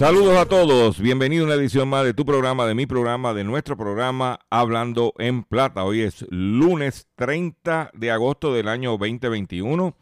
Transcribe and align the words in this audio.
Saludos 0.00 0.38
a 0.38 0.46
todos, 0.46 0.98
bienvenido 0.98 1.44
a 1.44 1.46
una 1.48 1.56
edición 1.56 1.86
más 1.86 2.04
de 2.04 2.14
tu 2.14 2.24
programa, 2.24 2.64
de 2.64 2.74
mi 2.74 2.86
programa, 2.86 3.34
de 3.34 3.44
nuestro 3.44 3.76
programa 3.76 4.40
Hablando 4.48 5.12
en 5.18 5.42
Plata. 5.42 5.84
Hoy 5.84 6.00
es 6.00 6.24
lunes 6.30 7.06
30 7.16 7.90
de 7.92 8.10
agosto 8.10 8.54
del 8.54 8.68
año 8.68 8.92
2021 8.92 9.94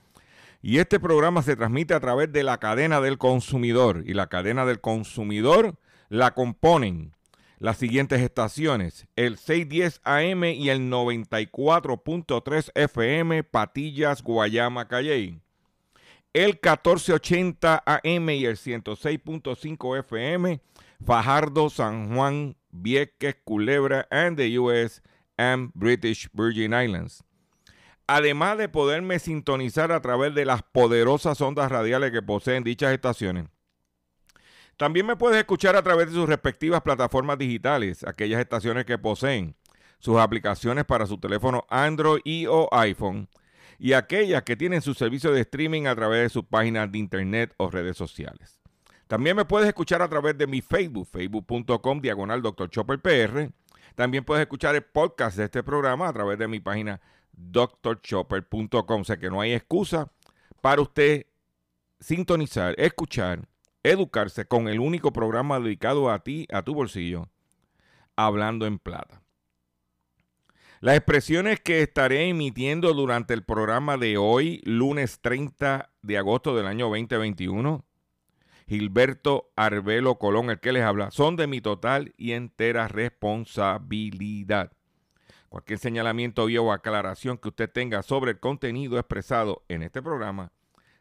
y 0.62 0.78
este 0.78 1.00
programa 1.00 1.42
se 1.42 1.56
transmite 1.56 1.94
a 1.94 2.00
través 2.00 2.32
de 2.32 2.44
la 2.44 2.58
cadena 2.58 3.00
del 3.00 3.18
consumidor 3.18 4.04
y 4.06 4.14
la 4.14 4.28
cadena 4.28 4.64
del 4.64 4.80
consumidor 4.80 5.74
la 6.08 6.32
componen 6.34 7.16
las 7.58 7.76
siguientes 7.76 8.22
estaciones, 8.22 9.08
el 9.16 9.36
610 9.36 10.00
AM 10.04 10.44
y 10.44 10.70
el 10.70 10.90
94.3 10.90 12.70
FM 12.72 13.42
Patillas, 13.42 14.22
Guayama, 14.22 14.86
Calley 14.86 15.40
el 16.32 16.58
1480 16.62 17.82
AM 17.84 18.30
y 18.30 18.44
el 18.44 18.56
106.5 18.56 19.98
FM, 19.98 20.60
Fajardo, 21.04 21.70
San 21.70 22.14
Juan, 22.14 22.56
Vieques, 22.70 23.36
Culebra, 23.44 24.06
and 24.10 24.36
the 24.36 24.58
US 24.58 25.02
and 25.36 25.70
British 25.74 26.28
Virgin 26.32 26.72
Islands. 26.72 27.24
Además 28.06 28.56
de 28.56 28.68
poderme 28.68 29.18
sintonizar 29.18 29.92
a 29.92 30.00
través 30.00 30.34
de 30.34 30.44
las 30.44 30.62
poderosas 30.62 31.40
ondas 31.40 31.70
radiales 31.70 32.10
que 32.10 32.22
poseen 32.22 32.64
dichas 32.64 32.92
estaciones. 32.92 33.46
También 34.78 35.06
me 35.06 35.16
puedes 35.16 35.38
escuchar 35.38 35.76
a 35.76 35.82
través 35.82 36.06
de 36.06 36.14
sus 36.14 36.28
respectivas 36.28 36.82
plataformas 36.82 37.36
digitales, 37.36 38.04
aquellas 38.04 38.40
estaciones 38.40 38.84
que 38.84 38.96
poseen 38.96 39.56
sus 39.98 40.18
aplicaciones 40.18 40.84
para 40.84 41.06
su 41.06 41.18
teléfono 41.18 41.66
Android 41.68 42.20
y 42.24 42.46
o 42.46 42.68
iPhone 42.72 43.28
y 43.78 43.92
aquellas 43.92 44.42
que 44.42 44.56
tienen 44.56 44.82
su 44.82 44.94
servicio 44.94 45.32
de 45.32 45.42
streaming 45.42 45.86
a 45.86 45.94
través 45.94 46.22
de 46.22 46.28
sus 46.28 46.44
páginas 46.44 46.90
de 46.90 46.98
internet 46.98 47.54
o 47.56 47.70
redes 47.70 47.96
sociales. 47.96 48.60
También 49.06 49.36
me 49.36 49.44
puedes 49.44 49.68
escuchar 49.68 50.02
a 50.02 50.08
través 50.08 50.36
de 50.36 50.46
mi 50.46 50.60
Facebook, 50.60 51.06
facebook.com 51.06 52.00
diagonal 52.00 52.42
Dr. 52.42 52.68
Chopper 52.68 53.00
PR. 53.00 53.50
También 53.94 54.24
puedes 54.24 54.42
escuchar 54.42 54.74
el 54.74 54.82
podcast 54.82 55.38
de 55.38 55.44
este 55.44 55.62
programa 55.62 56.08
a 56.08 56.12
través 56.12 56.38
de 56.38 56.48
mi 56.48 56.60
página 56.60 57.00
drchopper.com. 57.32 59.00
O 59.00 59.04
sea 59.04 59.16
que 59.16 59.30
no 59.30 59.40
hay 59.40 59.54
excusa 59.54 60.10
para 60.60 60.82
usted 60.82 61.26
sintonizar, 62.00 62.74
escuchar, 62.78 63.48
educarse 63.82 64.44
con 64.44 64.68
el 64.68 64.80
único 64.80 65.12
programa 65.12 65.58
dedicado 65.58 66.10
a 66.10 66.18
ti, 66.18 66.46
a 66.52 66.62
tu 66.62 66.74
bolsillo, 66.74 67.28
hablando 68.16 68.66
en 68.66 68.78
plata. 68.78 69.22
Las 70.80 70.96
expresiones 70.96 71.58
que 71.58 71.82
estaré 71.82 72.28
emitiendo 72.28 72.94
durante 72.94 73.34
el 73.34 73.42
programa 73.42 73.96
de 73.96 74.16
hoy, 74.16 74.60
lunes 74.64 75.18
30 75.20 75.90
de 76.02 76.18
agosto 76.18 76.54
del 76.54 76.68
año 76.68 76.84
2021, 76.86 77.84
Gilberto 78.68 79.50
Arbelo 79.56 80.20
Colón, 80.20 80.50
el 80.50 80.60
que 80.60 80.70
les 80.70 80.84
habla, 80.84 81.10
son 81.10 81.34
de 81.34 81.48
mi 81.48 81.60
total 81.60 82.14
y 82.16 82.30
entera 82.30 82.86
responsabilidad. 82.86 84.70
Cualquier 85.48 85.80
señalamiento 85.80 86.44
o 86.44 86.72
aclaración 86.72 87.38
que 87.38 87.48
usted 87.48 87.68
tenga 87.68 88.04
sobre 88.04 88.30
el 88.30 88.38
contenido 88.38 89.00
expresado 89.00 89.64
en 89.66 89.82
este 89.82 90.00
programa, 90.00 90.52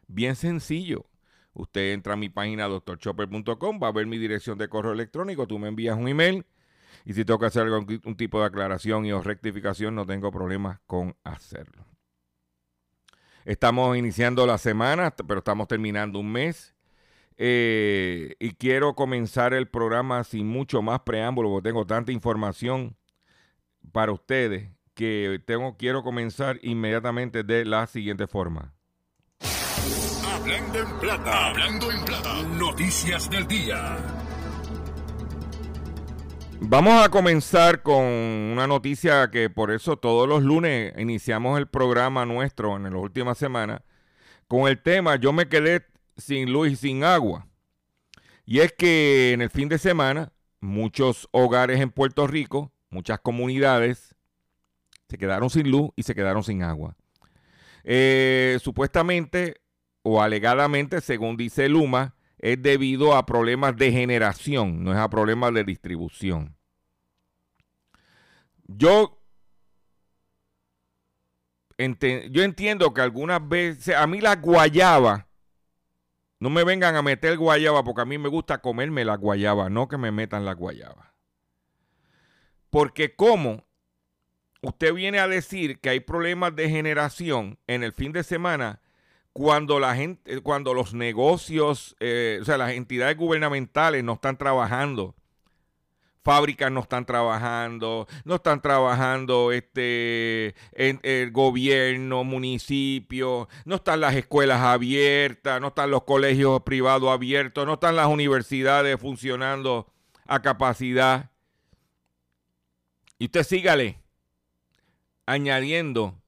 bien 0.08 0.34
sencillo. 0.34 1.06
Usted 1.52 1.92
entra 1.92 2.14
a 2.14 2.16
mi 2.16 2.28
página 2.28 2.66
doctorchopper.com, 2.66 3.78
va 3.80 3.88
a 3.88 3.92
ver 3.92 4.06
mi 4.06 4.18
dirección 4.18 4.58
de 4.58 4.68
correo 4.68 4.92
electrónico, 4.92 5.46
tú 5.46 5.60
me 5.60 5.68
envías 5.68 5.96
un 5.96 6.08
email 6.08 6.44
y 7.04 7.14
si 7.14 7.24
tengo 7.24 7.38
que 7.38 7.46
hacer 7.46 7.62
algún 7.62 8.00
un 8.04 8.16
tipo 8.16 8.40
de 8.40 8.46
aclaración 8.46 9.06
y 9.06 9.12
o 9.12 9.22
rectificación, 9.22 9.94
no 9.94 10.06
tengo 10.06 10.30
problemas 10.30 10.80
con 10.86 11.16
hacerlo. 11.24 11.84
Estamos 13.44 13.96
iniciando 13.96 14.46
la 14.46 14.58
semana, 14.58 15.14
pero 15.26 15.38
estamos 15.38 15.68
terminando 15.68 16.18
un 16.18 16.30
mes. 16.30 16.74
Eh, 17.38 18.34
y 18.40 18.50
quiero 18.50 18.94
comenzar 18.94 19.54
el 19.54 19.68
programa 19.68 20.22
sin 20.24 20.46
mucho 20.48 20.82
más 20.82 21.00
preámbulo, 21.00 21.48
porque 21.50 21.68
tengo 21.70 21.86
tanta 21.86 22.12
información 22.12 22.96
para 23.92 24.12
ustedes 24.12 24.70
que 24.92 25.40
tengo, 25.46 25.76
quiero 25.76 26.02
comenzar 26.02 26.58
inmediatamente 26.62 27.44
de 27.44 27.64
la 27.64 27.86
siguiente 27.86 28.26
forma. 28.26 28.74
Hablando 30.26 30.80
en 30.80 30.98
plata, 30.98 31.46
hablando 31.46 31.90
en 31.92 32.04
plata, 32.04 32.42
noticias 32.58 33.30
del 33.30 33.46
día. 33.46 34.27
Vamos 36.60 37.04
a 37.04 37.08
comenzar 37.08 37.82
con 37.82 38.04
una 38.04 38.66
noticia 38.66 39.30
que 39.30 39.48
por 39.48 39.70
eso 39.70 39.96
todos 39.96 40.28
los 40.28 40.42
lunes 40.42 40.92
iniciamos 40.98 41.58
el 41.58 41.68
programa 41.68 42.26
nuestro 42.26 42.76
en 42.76 42.82
las 42.82 42.92
últimas 42.94 43.38
semanas 43.38 43.80
con 44.48 44.66
el 44.66 44.82
tema 44.82 45.16
Yo 45.16 45.32
me 45.32 45.48
quedé 45.48 45.86
sin 46.16 46.52
luz 46.52 46.70
y 46.70 46.76
sin 46.76 47.04
agua. 47.04 47.46
Y 48.44 48.60
es 48.60 48.72
que 48.72 49.32
en 49.32 49.42
el 49.42 49.50
fin 49.50 49.68
de 49.68 49.78
semana 49.78 50.32
muchos 50.60 51.28
hogares 51.30 51.80
en 51.80 51.90
Puerto 51.90 52.26
Rico, 52.26 52.72
muchas 52.90 53.20
comunidades, 53.20 54.14
se 55.08 55.16
quedaron 55.16 55.50
sin 55.50 55.70
luz 55.70 55.90
y 55.96 56.02
se 56.02 56.14
quedaron 56.14 56.42
sin 56.42 56.62
agua. 56.62 56.96
Eh, 57.84 58.58
supuestamente 58.60 59.60
o 60.02 60.20
alegadamente, 60.20 61.00
según 61.00 61.36
dice 61.36 61.68
Luma, 61.68 62.14
es 62.38 62.62
debido 62.62 63.14
a 63.14 63.26
problemas 63.26 63.76
de 63.76 63.92
generación, 63.92 64.84
no 64.84 64.92
es 64.92 64.98
a 64.98 65.10
problemas 65.10 65.52
de 65.54 65.64
distribución. 65.64 66.56
Yo, 68.66 69.20
yo 71.78 72.42
entiendo 72.42 72.92
que 72.92 73.00
algunas 73.00 73.46
veces, 73.48 73.96
a 73.96 74.06
mí 74.06 74.20
la 74.20 74.36
guayaba, 74.36 75.28
no 76.40 76.50
me 76.50 76.64
vengan 76.64 76.94
a 76.94 77.02
meter 77.02 77.36
guayaba 77.36 77.82
porque 77.82 78.02
a 78.02 78.04
mí 78.04 78.18
me 78.18 78.28
gusta 78.28 78.58
comerme 78.58 79.04
la 79.04 79.16
guayaba, 79.16 79.68
no 79.70 79.88
que 79.88 79.98
me 79.98 80.12
metan 80.12 80.44
la 80.44 80.54
guayaba. 80.54 81.14
Porque 82.70 83.16
como 83.16 83.66
usted 84.62 84.92
viene 84.94 85.18
a 85.18 85.28
decir 85.28 85.80
que 85.80 85.88
hay 85.88 86.00
problemas 86.00 86.54
de 86.54 86.68
generación 86.68 87.58
en 87.66 87.82
el 87.82 87.92
fin 87.92 88.12
de 88.12 88.22
semana, 88.22 88.80
cuando 89.38 89.78
la 89.78 89.94
gente, 89.94 90.40
cuando 90.40 90.74
los 90.74 90.94
negocios, 90.94 91.94
eh, 92.00 92.40
o 92.42 92.44
sea, 92.44 92.58
las 92.58 92.72
entidades 92.72 93.16
gubernamentales 93.16 94.02
no 94.02 94.14
están 94.14 94.36
trabajando 94.36 95.14
fábricas 96.24 96.70
no 96.70 96.80
están 96.80 97.06
trabajando, 97.06 98.06
no 98.24 98.34
están 98.34 98.60
trabajando 98.60 99.50
este, 99.50 100.54
el 100.72 101.30
gobierno, 101.30 102.22
municipio, 102.22 103.48
no 103.64 103.76
están 103.76 104.02
las 104.02 104.14
escuelas 104.14 104.60
abiertas, 104.60 105.58
no 105.58 105.68
están 105.68 105.90
los 105.90 106.02
colegios 106.02 106.60
privados 106.64 107.08
abiertos, 107.08 107.64
no 107.64 107.74
están 107.74 107.96
las 107.96 108.08
universidades 108.08 109.00
funcionando 109.00 109.90
a 110.26 110.42
capacidad. 110.42 111.30
Y 113.18 113.26
usted 113.26 113.44
sígale 113.44 114.02
añadiendo 115.24 116.20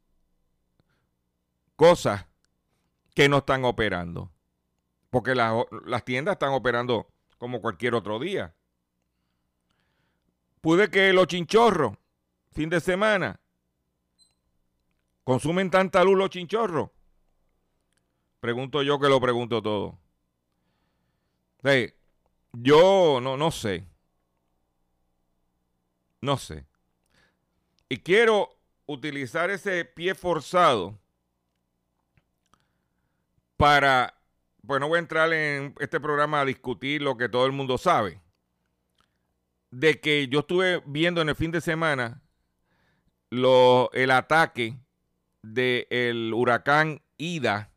cosas 1.77 2.30
que 3.15 3.29
no 3.29 3.39
están 3.39 3.65
operando. 3.65 4.31
Porque 5.11 5.35
las 5.35 6.05
tiendas 6.05 6.35
están 6.35 6.53
operando 6.53 7.09
como 7.39 7.61
cualquier 7.61 7.95
otro 7.95 8.19
día. 8.19 8.55
Pude 10.61 10.91
que 10.91 11.12
los 11.12 11.27
chinchorros, 11.27 11.97
fin 12.53 12.69
de 12.69 12.81
semana, 12.81 13.41
consumen 15.25 15.71
tanta 15.71 16.05
luz 16.05 16.19
los 16.19 16.31
chinchorros. 16.31 16.91
Pregunto 18.41 18.83
yo 18.83 19.01
que 19.01 19.09
lo 19.09 19.21
pregunto 19.21 19.62
todo. 19.62 19.99
yo 22.53 23.21
no, 23.21 23.37
no 23.37 23.51
sé. 23.51 23.87
No 26.21 26.37
sé. 26.37 26.67
Y 27.89 27.99
quiero 27.99 28.57
utilizar 28.87 29.51
ese 29.51 29.85
pie 29.85 30.15
forzado 30.15 31.00
para, 33.61 34.15
pues 34.67 34.81
no 34.81 34.89
voy 34.89 34.97
a 34.97 35.01
entrar 35.01 35.31
en 35.35 35.75
este 35.81 36.01
programa 36.01 36.41
a 36.41 36.45
discutir 36.47 37.03
lo 37.03 37.19
que 37.19 37.29
todo 37.29 37.45
el 37.45 37.53
mundo 37.53 37.77
sabe, 37.77 38.23
de 39.71 40.01
que 40.01 40.29
yo 40.29 40.41
estuve 40.41 40.83
viendo 40.87 41.21
en 41.21 41.29
el 41.29 41.37
fin 41.37 41.51
de 41.51 41.61
semana 41.61 42.23
el 43.31 44.11
ataque 44.11 44.79
del 45.43 46.33
huracán 46.33 47.03
Ida 47.19 47.71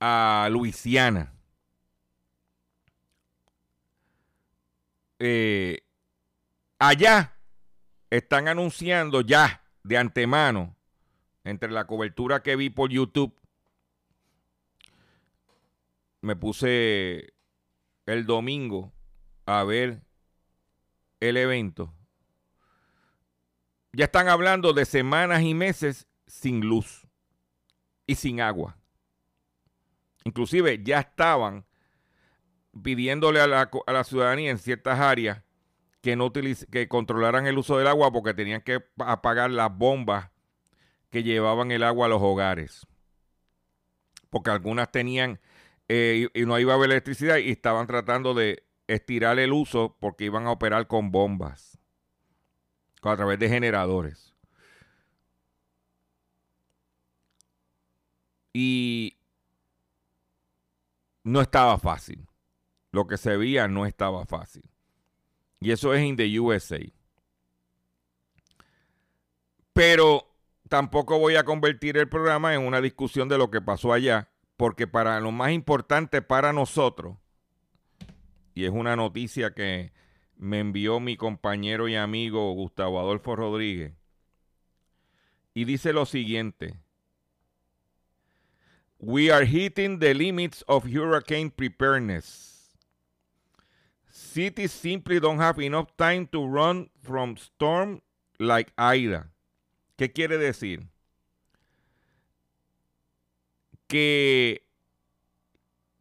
a 0.00 0.48
Luisiana. 0.50 1.34
Eh, 5.18 5.82
allá 6.78 7.36
están 8.08 8.48
anunciando 8.48 9.20
ya 9.20 9.62
de 9.82 9.98
antemano, 9.98 10.74
entre 11.44 11.70
la 11.70 11.86
cobertura 11.86 12.42
que 12.42 12.56
vi 12.56 12.70
por 12.70 12.90
YouTube, 12.90 13.38
me 16.26 16.34
puse 16.34 17.34
el 18.04 18.26
domingo 18.26 18.92
a 19.46 19.62
ver 19.62 20.02
el 21.20 21.36
evento. 21.36 21.94
Ya 23.92 24.06
están 24.06 24.28
hablando 24.28 24.72
de 24.72 24.86
semanas 24.86 25.42
y 25.42 25.54
meses 25.54 26.08
sin 26.26 26.62
luz 26.62 27.06
y 28.08 28.16
sin 28.16 28.40
agua. 28.40 28.76
Inclusive 30.24 30.82
ya 30.82 30.98
estaban 30.98 31.64
pidiéndole 32.82 33.40
a 33.40 33.46
la, 33.46 33.70
a 33.86 33.92
la 33.92 34.02
ciudadanía 34.02 34.50
en 34.50 34.58
ciertas 34.58 34.98
áreas 34.98 35.44
que 36.00 36.16
no 36.16 36.32
que 36.32 36.88
controlaran 36.88 37.46
el 37.46 37.56
uso 37.56 37.78
del 37.78 37.86
agua 37.86 38.10
porque 38.12 38.34
tenían 38.34 38.62
que 38.62 38.84
apagar 38.98 39.52
las 39.52 39.72
bombas 39.72 40.32
que 41.10 41.22
llevaban 41.22 41.70
el 41.70 41.84
agua 41.84 42.06
a 42.06 42.08
los 42.08 42.20
hogares. 42.20 42.84
Porque 44.28 44.50
algunas 44.50 44.90
tenían 44.90 45.38
eh, 45.88 46.28
y, 46.34 46.46
no 46.46 46.58
iba 46.58 46.72
a 46.72 46.76
haber 46.76 46.90
electricidad 46.90 47.36
y 47.36 47.50
estaban 47.50 47.86
tratando 47.86 48.34
de 48.34 48.64
estirar 48.88 49.38
el 49.38 49.52
uso 49.52 49.96
porque 50.00 50.24
iban 50.24 50.46
a 50.46 50.52
operar 50.52 50.86
con 50.86 51.10
bombas 51.10 51.78
a 53.02 53.16
través 53.16 53.38
de 53.38 53.48
generadores. 53.48 54.34
Y 58.52 59.16
no 61.22 61.40
estaba 61.40 61.78
fácil. 61.78 62.26
Lo 62.90 63.06
que 63.06 63.18
se 63.18 63.36
veía 63.36 63.68
no 63.68 63.84
estaba 63.84 64.24
fácil. 64.24 64.64
Y 65.60 65.70
eso 65.70 65.92
es 65.94 66.02
in 66.02 66.16
the 66.16 66.40
USA. 66.40 66.80
Pero 69.72 70.26
tampoco 70.68 71.18
voy 71.18 71.36
a 71.36 71.44
convertir 71.44 71.98
el 71.98 72.08
programa 72.08 72.54
en 72.54 72.62
una 72.62 72.80
discusión 72.80 73.28
de 73.28 73.38
lo 73.38 73.50
que 73.50 73.60
pasó 73.60 73.92
allá, 73.92 74.30
porque 74.56 74.86
para 74.86 75.20
lo 75.20 75.32
más 75.32 75.52
importante 75.52 76.22
para 76.22 76.52
nosotros, 76.52 77.16
y 78.54 78.64
es 78.64 78.70
una 78.70 78.96
noticia 78.96 79.52
que 79.52 79.92
me 80.36 80.60
envió 80.60 81.00
mi 81.00 81.16
compañero 81.16 81.88
y 81.88 81.96
amigo 81.96 82.52
Gustavo 82.52 82.98
Adolfo 83.00 83.36
Rodríguez, 83.36 83.92
y 85.54 85.64
dice 85.64 85.92
lo 85.92 86.06
siguiente. 86.06 86.78
We 88.98 89.30
are 89.30 89.46
hitting 89.46 89.98
the 89.98 90.14
limits 90.14 90.64
of 90.66 90.84
hurricane 90.86 91.50
preparedness 91.50 92.56
cities 94.36 94.72
simply 94.72 95.20
don't 95.20 95.38
have 95.38 95.58
enough 95.58 95.96
time 95.96 96.26
to 96.26 96.46
run 96.46 96.90
from 97.02 97.36
storm 97.36 98.00
like 98.38 98.72
Aida. 98.76 99.28
¿Qué 99.96 100.12
quiere 100.12 100.36
decir? 100.38 100.86
Que 103.86 104.66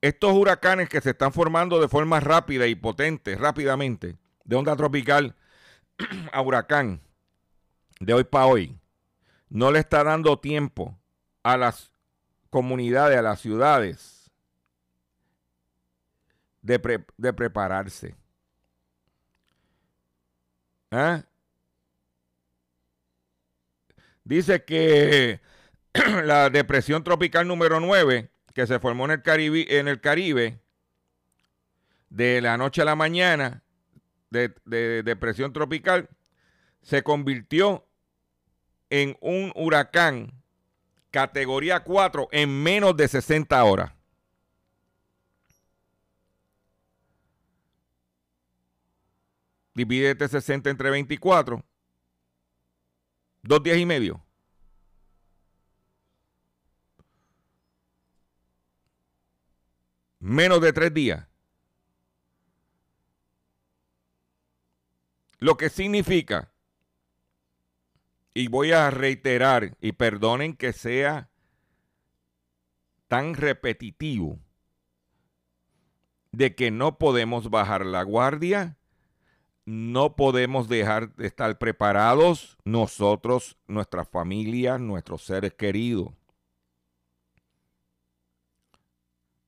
estos 0.02 0.34
huracanes 0.34 0.90
que 0.90 1.02
se 1.02 1.12
están 1.12 1.34
formando 1.34 1.80
de 1.80 1.88
forma 1.88 2.20
rápida 2.20 2.68
y 2.68 2.76
potente, 2.76 3.36
rápidamente, 3.36 4.18
de 4.44 4.56
onda 4.56 4.76
tropical 4.76 5.36
a 6.32 6.42
huracán, 6.42 7.02
de 8.00 8.14
hoy 8.14 8.24
para 8.24 8.46
hoy, 8.46 8.80
no 9.50 9.72
le 9.72 9.80
está 9.80 10.04
dando 10.04 10.40
tiempo 10.40 10.98
a 11.44 11.58
las 11.58 11.92
comunidades, 12.50 13.18
a 13.18 13.22
las 13.22 13.40
ciudades, 13.40 14.31
de, 16.62 17.04
de 17.18 17.34
prepararse. 17.34 18.16
¿Ah? 20.92 21.24
Dice 24.24 24.64
que 24.64 25.40
la 26.24 26.50
depresión 26.50 27.03
tropical 27.03 27.47
número 27.47 27.80
9, 27.80 28.30
que 28.53 28.68
se 28.68 28.80
formó 28.80 29.06
en 29.06 29.12
el, 29.12 29.21
Caribe, 29.21 29.80
en 29.80 29.88
el 29.88 30.01
Caribe, 30.01 30.59
de 32.09 32.42
la 32.42 32.57
noche 32.57 32.81
a 32.81 32.86
la 32.86 32.95
mañana, 32.95 33.63
de, 34.30 34.53
de 34.65 35.03
depresión 35.03 35.53
tropical, 35.53 36.09
se 36.81 37.04
convirtió 37.04 37.85
en 38.90 39.18
un 39.21 39.52
huracán 39.56 40.33
categoría 41.11 41.80
4 41.81 42.28
en 42.31 42.61
menos 42.61 42.95
de 42.97 43.07
60 43.07 43.64
horas. 43.64 43.94
Divídete 49.73 50.28
60 50.28 50.69
entre 50.69 50.90
24. 50.90 51.64
Dos 53.42 53.64
días 53.64 53.78
y 53.78 53.85
medio. 53.85 54.25
Menos 60.28 60.60
de 60.60 60.74
tres 60.74 60.92
días. 60.92 61.28
Lo 65.38 65.56
que 65.56 65.70
significa, 65.70 66.52
y 68.34 68.48
voy 68.48 68.72
a 68.72 68.90
reiterar, 68.90 69.78
y 69.82 69.92
perdonen 69.92 70.56
que 70.56 70.74
sea 70.74 71.30
tan 73.08 73.36
repetitivo, 73.36 74.40
de 76.32 76.56
que 76.56 76.72
no 76.72 76.98
podemos 76.98 77.52
bajar 77.52 77.86
la 77.86 78.02
guardia 78.02 78.78
no 79.66 80.16
podemos 80.16 80.70
dejar 80.70 81.16
de 81.16 81.26
estar 81.26 81.58
preparados 81.58 82.58
nosotros, 82.64 83.58
nuestra 83.68 84.06
familia, 84.06 84.78
nuestros 84.78 85.24
seres 85.24 85.54
queridos. 85.54 86.14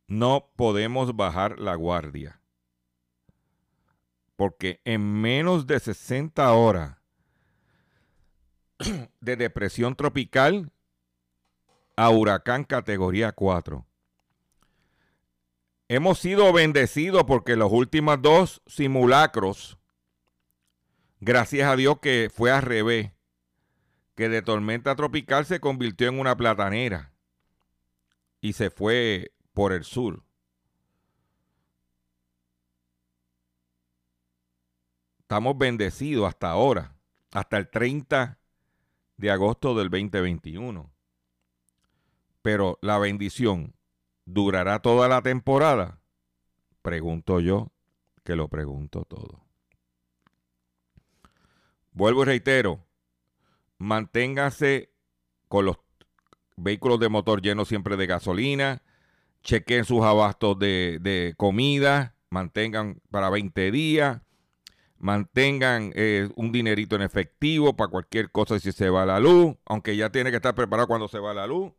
No 0.08 0.52
podemos 0.56 1.16
bajar 1.16 1.60
la 1.60 1.76
guardia. 1.76 2.42
Porque 4.36 4.82
en 4.86 5.22
menos 5.22 5.68
de 5.68 5.80
60 5.80 6.52
horas 6.54 6.98
de 9.20 9.36
depresión 9.36 9.96
tropical 9.96 10.72
a 11.96 12.10
huracán 12.10 12.64
categoría 12.64 13.32
4. 13.32 13.86
Hemos 15.90 16.20
sido 16.20 16.52
bendecidos 16.54 17.24
porque 17.24 17.56
los 17.56 17.72
últimos 17.72 18.22
dos 18.22 18.62
simulacros 18.68 19.78
Gracias 21.20 21.68
a 21.68 21.76
Dios 21.76 22.00
que 22.00 22.30
fue 22.34 22.52
al 22.52 22.62
revés, 22.62 23.12
que 24.16 24.30
de 24.30 24.44
tormenta 24.44 24.96
tropical 24.96 25.46
se 25.46 25.60
convirtió 25.60 26.08
en 26.08 26.20
una 26.20 26.38
platanera 26.38 27.12
y 28.40 28.54
se 28.54 28.70
fue 28.70 29.32
por 29.58 29.74
el 29.74 29.84
sur. 29.84 30.22
estamos 35.18 35.58
bendecidos 35.58 36.28
hasta 36.28 36.52
ahora, 36.52 36.96
hasta 37.32 37.58
el 37.58 37.68
30 37.68 38.38
de 39.18 39.32
agosto 39.32 39.74
del 39.74 39.90
2021. 39.90 40.92
Pero 42.44 42.78
la 42.84 43.00
bendición 43.00 43.74
durará 44.26 44.80
toda 44.84 45.08
la 45.08 45.24
temporada. 45.24 46.02
Pregunto 46.84 47.40
yo, 47.40 47.72
que 48.24 48.36
lo 48.36 48.50
pregunto 48.50 49.06
todo. 49.06 49.42
Vuelvo 51.94 52.22
y 52.22 52.26
reitero, 52.26 52.86
manténgase 53.80 54.92
con 55.48 55.66
los 55.66 55.78
vehículos 56.58 57.00
de 57.00 57.10
motor 57.10 57.42
llenos 57.42 57.68
siempre 57.68 57.98
de 57.98 58.06
gasolina, 58.06 58.84
chequen 59.44 59.86
sus 59.86 60.04
abastos 60.04 60.58
de, 60.60 61.00
de 61.02 61.34
comida, 61.38 62.16
mantengan 62.30 63.02
para 63.10 63.30
20 63.30 63.72
días, 63.72 64.22
mantengan 65.00 65.92
eh, 65.96 66.30
un 66.36 66.52
dinerito 66.52 66.96
en 66.96 67.02
efectivo 67.04 67.76
para 67.76 67.90
cualquier 67.90 68.32
cosa 68.32 68.60
si 68.60 68.72
se 68.72 68.90
va 68.90 69.06
la 69.06 69.20
luz, 69.20 69.56
aunque 69.66 69.96
ya 69.96 70.12
tiene 70.12 70.32
que 70.32 70.38
estar 70.38 70.56
preparado 70.56 70.88
cuando 70.88 71.08
se 71.08 71.20
va 71.20 71.34
la 71.34 71.48
luz. 71.48 71.72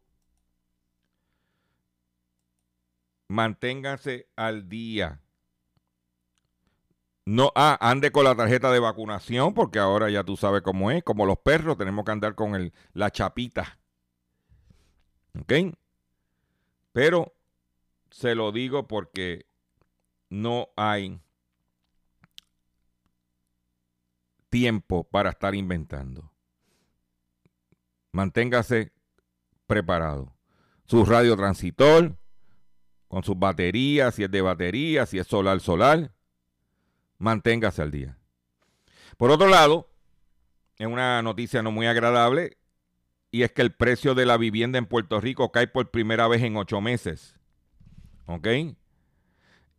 Manténganse 3.28 4.28
al 4.36 4.68
día. 4.68 5.20
No, 7.26 7.52
ah, 7.54 7.76
ande 7.82 8.10
con 8.10 8.24
la 8.24 8.34
tarjeta 8.34 8.72
de 8.72 8.78
vacunación, 8.78 9.52
porque 9.52 9.78
ahora 9.78 10.08
ya 10.08 10.24
tú 10.24 10.36
sabes 10.38 10.62
cómo 10.62 10.90
es, 10.90 11.04
como 11.04 11.26
los 11.26 11.38
perros, 11.38 11.76
tenemos 11.76 12.06
que 12.06 12.12
andar 12.12 12.34
con 12.34 12.54
el, 12.54 12.72
la 12.94 13.10
chapita. 13.10 13.78
¿Ok? 15.38 15.52
Pero 16.92 17.34
se 18.10 18.34
lo 18.34 18.52
digo 18.52 18.86
porque 18.86 19.46
no 20.28 20.68
hay 20.76 21.20
tiempo 24.48 25.04
para 25.04 25.30
estar 25.30 25.54
inventando. 25.54 26.32
Manténgase 28.12 28.92
preparado. 29.66 30.34
Su 30.86 31.04
radio 31.04 31.36
transitor, 31.36 32.16
con 33.08 33.22
sus 33.22 33.38
baterías, 33.38 34.14
si 34.14 34.24
es 34.24 34.30
de 34.30 34.40
batería, 34.40 35.06
si 35.06 35.18
es 35.18 35.26
solar, 35.26 35.60
solar, 35.60 36.12
manténgase 37.18 37.82
al 37.82 37.90
día. 37.90 38.18
Por 39.16 39.30
otro 39.30 39.48
lado, 39.48 39.90
es 40.78 40.86
una 40.86 41.20
noticia 41.22 41.62
no 41.62 41.70
muy 41.70 41.86
agradable, 41.86 42.56
y 43.30 43.42
es 43.42 43.52
que 43.52 43.62
el 43.62 43.72
precio 43.72 44.14
de 44.14 44.24
la 44.24 44.38
vivienda 44.38 44.78
en 44.78 44.86
Puerto 44.86 45.20
Rico 45.20 45.52
cae 45.52 45.66
por 45.68 45.90
primera 45.90 46.28
vez 46.28 46.42
en 46.42 46.56
ocho 46.56 46.80
meses. 46.80 47.37
¿Ok? 48.28 48.46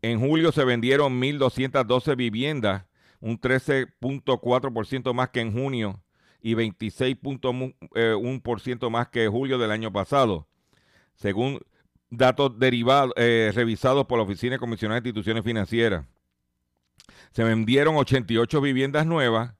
En 0.02 0.20
julio 0.20 0.52
se 0.52 0.66
vendieron 0.66 1.22
1.212 1.22 2.16
viviendas 2.16 2.86
un 3.22 3.40
13.4% 3.40 5.14
más 5.14 5.30
que 5.30 5.42
en 5.42 5.54
junio 5.54 6.02
y 6.42 6.56
26.1% 6.56 8.88
eh, 8.88 8.90
más 8.90 9.10
que 9.10 9.28
julio 9.28 9.58
del 9.58 9.72
año 9.72 9.92
pasado, 9.92 10.48
según 11.16 11.60
datos 12.10 12.58
derivados 12.58 13.12
eh, 13.18 13.52
revisados 13.54 14.06
por 14.06 14.18
la 14.18 14.24
Oficina 14.24 14.58
Comisionada 14.58 15.02
de 15.02 15.10
Instituciones 15.10 15.44
Financieras. 15.44 16.06
Se 17.32 17.44
vendieron 17.44 17.98
88 17.98 18.62
viviendas 18.62 19.06
nuevas, 19.06 19.54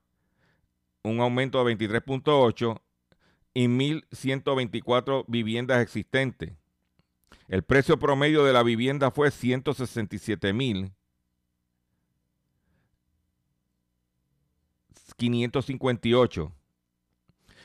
un 1.02 1.20
aumento 1.20 1.62
de 1.64 1.76
23.8 1.76 2.80
y 3.54 3.66
1.124 3.66 5.24
viviendas 5.28 5.82
existentes. 5.82 6.52
El 7.48 7.62
precio 7.62 7.98
promedio 7.98 8.44
de 8.44 8.52
la 8.52 8.62
vivienda 8.62 9.10
fue 9.10 9.28
167.000 9.28 10.92
558, 15.20 16.52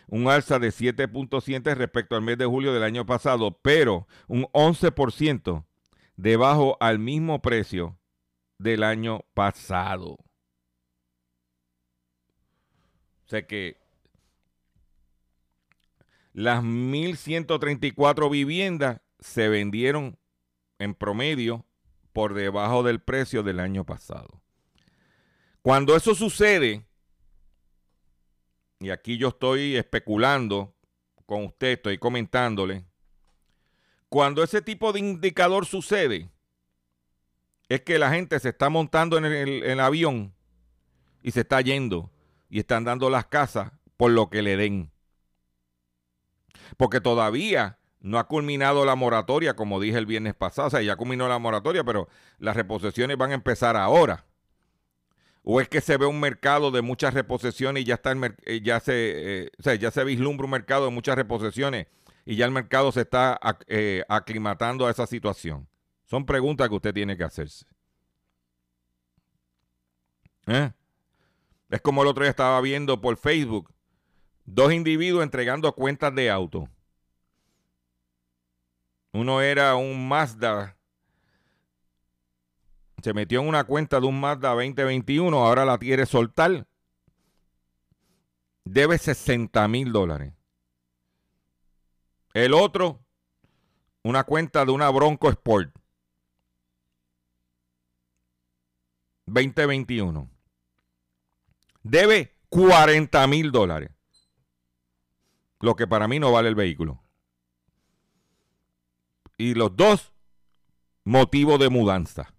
un 0.07 0.27
alza 0.27 0.60
de 0.60 0.69
7.7 0.69 1.74
respecto 1.75 2.17
al 2.17 2.22
mes 2.22 2.38
de 2.38 2.45
julio 2.45 2.74
del 2.74 2.84
año 2.84 3.05
pasado, 3.05 3.57
pero 3.62 4.07
un 4.27 4.43
11% 4.51 5.65
debajo 6.17 6.75
al 6.81 7.00
mismo 7.00 7.41
precio 7.41 7.98
del 8.57 8.84
año 8.84 9.22
pasado. 9.34 10.17
O 13.25 13.27
sea 13.27 13.48
que 13.48 13.77
las 16.34 16.62
1.134 16.62 18.29
viviendas 18.29 19.00
se 19.25 19.50
vendieron 19.50 20.20
en 20.77 20.94
promedio 20.94 21.65
por 22.13 22.36
debajo 22.36 22.84
del 22.84 23.01
precio 23.01 23.41
del 23.41 23.60
año 23.60 23.84
pasado. 23.84 24.41
Cuando 25.63 25.96
eso 25.96 26.13
sucede, 26.13 26.86
y 28.79 28.91
aquí 28.91 29.17
yo 29.17 29.29
estoy 29.29 29.77
especulando 29.77 30.75
con 31.25 31.46
usted, 31.46 31.70
estoy 31.70 31.98
comentándole, 31.98 32.86
cuando 34.10 34.44
ese 34.44 34.62
tipo 34.62 34.94
de 34.94 35.00
indicador 35.00 35.65
sucede, 35.65 36.29
es 37.67 37.82
que 37.82 37.98
la 37.98 38.12
gente 38.12 38.39
se 38.39 38.50
está 38.50 38.70
montando 38.70 39.17
en 39.17 39.25
el, 39.25 39.79
avión 39.79 40.36
y 41.24 41.32
se 41.32 41.41
está 41.41 41.62
yendo 41.62 42.12
y 42.48 42.60
están 42.60 42.84
dando 42.84 43.10
las 43.10 43.25
casas 43.25 43.72
por 43.98 44.12
lo 44.12 44.29
que 44.29 44.44
le 44.44 44.55
den. 44.55 44.91
Porque 46.77 47.01
todavía 47.01 47.79
no 48.05 48.19
ha 48.19 48.27
culminado 48.27 48.85
la 48.85 48.95
moratoria, 48.95 49.55
como 49.55 49.79
dije 49.79 49.97
el 49.97 50.05
viernes 50.05 50.35
pasado, 50.35 50.67
o 50.67 50.69
sea, 50.69 50.83
ya 50.83 50.95
culminó 50.95 51.27
la 51.27 51.39
moratoria, 51.39 51.83
pero 51.83 52.07
las 52.38 52.55
reposiciones 52.55 53.17
van 53.17 53.31
a 53.31 53.33
empezar 53.33 53.75
ahora. 53.75 54.25
¿O 55.41 55.59
es 55.59 55.67
que 55.67 55.81
se 55.81 55.97
ve 55.97 56.05
un 56.05 56.19
mercado 56.19 56.69
de 56.69 56.83
muchas 56.83 57.15
reposiciones 57.15 57.81
y 57.81 57.85
ya, 57.88 57.95
está 57.95 58.12
el, 58.12 58.35
eh, 58.45 58.62
ya, 58.62 58.79
se, 58.79 59.47
eh, 59.47 59.79
ya 59.79 59.89
se 59.89 60.03
vislumbra 60.03 60.45
un 60.45 60.51
mercado 60.51 60.85
de 60.85 60.91
muchas 60.91 61.15
reposiciones 61.15 61.88
y 62.25 62.35
ya 62.35 62.45
el 62.45 62.51
mercado 62.51 62.91
se 62.91 63.01
está 63.01 63.39
eh, 63.65 64.03
aclimatando 64.07 64.85
a 64.85 64.91
esa 64.91 65.07
situación? 65.07 65.67
Son 66.03 66.27
preguntas 66.27 66.69
que 66.69 66.75
usted 66.75 66.93
tiene 66.93 67.17
que 67.17 67.24
hacerse. 67.24 67.65
Es 71.71 71.81
como 71.81 72.03
el 72.03 72.07
otro 72.07 72.24
día 72.24 72.29
estaba 72.29 72.62
viendo 72.62 73.01
por 73.01 73.17
Facebook 73.17 73.74
dos 74.45 74.71
individuos 74.71 75.24
entregando 75.24 75.74
cuentas 75.74 76.13
de 76.13 76.29
auto. 76.29 76.69
Uno 79.15 79.41
era 79.41 79.75
un 79.75 80.07
Mazda 80.07 80.75
se 83.05 83.13
metió 83.13 83.39
en 83.39 83.48
una 83.48 83.65
cuenta 83.65 84.00
de 84.00 84.07
un 84.07 84.19
Mazda 84.19 84.50
2021, 84.55 85.38
ahora 85.38 85.63
la 85.63 85.77
quiere 85.77 86.07
soltar. 86.07 86.65
Debe 88.63 88.98
60 88.98 89.67
mil 89.67 89.91
dólares. 89.91 90.34
El 92.34 92.55
otro, 92.55 93.05
una 94.01 94.24
cuenta 94.24 94.65
de 94.65 94.72
una 94.72 94.89
Bronco 94.89 95.29
Sport. 95.29 95.72
2021. 99.27 100.27
Debe 101.84 102.36
40 102.50 103.27
mil 103.27 103.51
dólares. 103.51 103.91
Lo 105.60 105.75
que 105.75 105.86
para 105.86 106.07
mí 106.07 106.17
no 106.19 106.31
vale 106.31 106.50
el 106.50 106.55
vehículo. 106.55 107.04
Y 109.38 109.54
los 109.54 109.75
dos, 109.75 110.13
motivo 111.04 111.58
de 111.58 111.70
mudanza. 111.70 112.34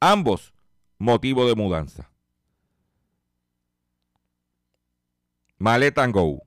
Ambos 0.00 0.52
motivo 0.98 1.46
de 1.46 1.54
mudanza. 1.54 2.10
Maleta 5.58 6.02
and 6.04 6.14
go. 6.14 6.42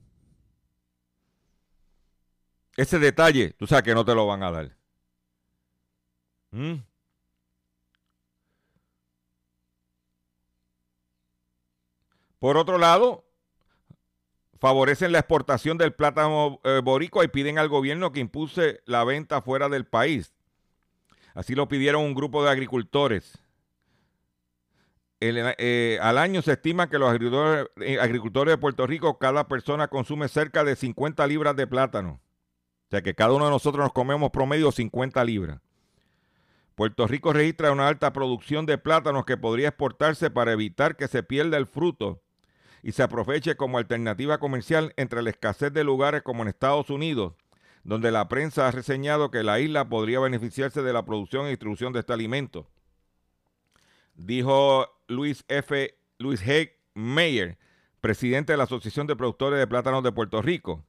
Ese 2.77 2.99
detalle, 2.99 3.53
tú 3.53 3.67
sabes 3.67 3.83
que 3.83 3.93
no 3.93 4.05
te 4.05 4.15
lo 4.15 4.25
van 4.27 4.43
a 4.43 4.51
dar. 4.51 4.77
¿Mm? 6.51 6.75
Por 12.39 12.57
otro 12.57 12.77
lado, 12.77 13.25
favorecen 14.61 15.11
la 15.11 15.17
exportación 15.17 15.79
del 15.79 15.91
plátano 15.91 16.59
eh, 16.63 16.81
boricua 16.83 17.25
y 17.25 17.29
piden 17.29 17.57
al 17.57 17.67
gobierno 17.67 18.11
que 18.11 18.19
impulse 18.19 18.81
la 18.85 19.03
venta 19.03 19.41
fuera 19.41 19.69
del 19.69 19.85
país. 19.85 20.35
Así 21.33 21.55
lo 21.55 21.67
pidieron 21.67 22.03
un 22.03 22.13
grupo 22.13 22.43
de 22.43 22.51
agricultores. 22.51 23.39
Eh, 25.19 25.97
al 26.01 26.17
año 26.19 26.43
se 26.43 26.53
estima 26.53 26.89
que 26.89 26.99
los 26.99 27.11
eh, 27.11 27.99
agricultores, 27.99 28.53
de 28.53 28.57
Puerto 28.59 28.85
Rico, 28.85 29.17
cada 29.17 29.47
persona 29.47 29.87
consume 29.87 30.27
cerca 30.27 30.63
de 30.63 30.75
50 30.75 31.25
libras 31.25 31.55
de 31.55 31.65
plátano. 31.65 32.21
O 32.87 32.89
sea 32.91 33.01
que 33.01 33.15
cada 33.15 33.33
uno 33.33 33.45
de 33.45 33.51
nosotros 33.51 33.83
nos 33.83 33.93
comemos 33.93 34.29
promedio 34.29 34.71
50 34.71 35.23
libras. 35.23 35.59
Puerto 36.75 37.07
Rico 37.07 37.33
registra 37.33 37.71
una 37.71 37.87
alta 37.87 38.13
producción 38.13 38.67
de 38.67 38.77
plátanos 38.77 39.25
que 39.25 39.37
podría 39.37 39.69
exportarse 39.69 40.29
para 40.29 40.51
evitar 40.51 40.95
que 40.97 41.07
se 41.07 41.23
pierda 41.23 41.57
el 41.57 41.65
fruto 41.65 42.21
y 42.83 42.91
se 42.93 43.03
aproveche 43.03 43.55
como 43.55 43.77
alternativa 43.77 44.39
comercial 44.39 44.93
entre 44.97 45.21
la 45.21 45.29
escasez 45.29 45.71
de 45.73 45.83
lugares 45.83 46.21
como 46.23 46.43
en 46.43 46.49
Estados 46.49 46.89
Unidos, 46.89 47.33
donde 47.83 48.11
la 48.11 48.27
prensa 48.27 48.67
ha 48.67 48.71
reseñado 48.71 49.31
que 49.31 49.43
la 49.43 49.59
isla 49.59 49.89
podría 49.89 50.19
beneficiarse 50.19 50.81
de 50.81 50.93
la 50.93 51.05
producción 51.05 51.45
e 51.45 51.49
distribución 51.49 51.93
de 51.93 51.99
este 51.99 52.13
alimento. 52.13 52.67
dijo 54.15 54.87
Luis 55.07 55.45
F. 55.47 55.95
Luis 56.17 56.45
G. 56.45 56.73
Mayer, 56.93 57.57
presidente 58.01 58.53
de 58.53 58.57
la 58.57 58.65
Asociación 58.65 59.07
de 59.07 59.15
Productores 59.15 59.59
de 59.59 59.67
Plátanos 59.67 60.03
de 60.03 60.11
Puerto 60.11 60.41
Rico. 60.41 60.85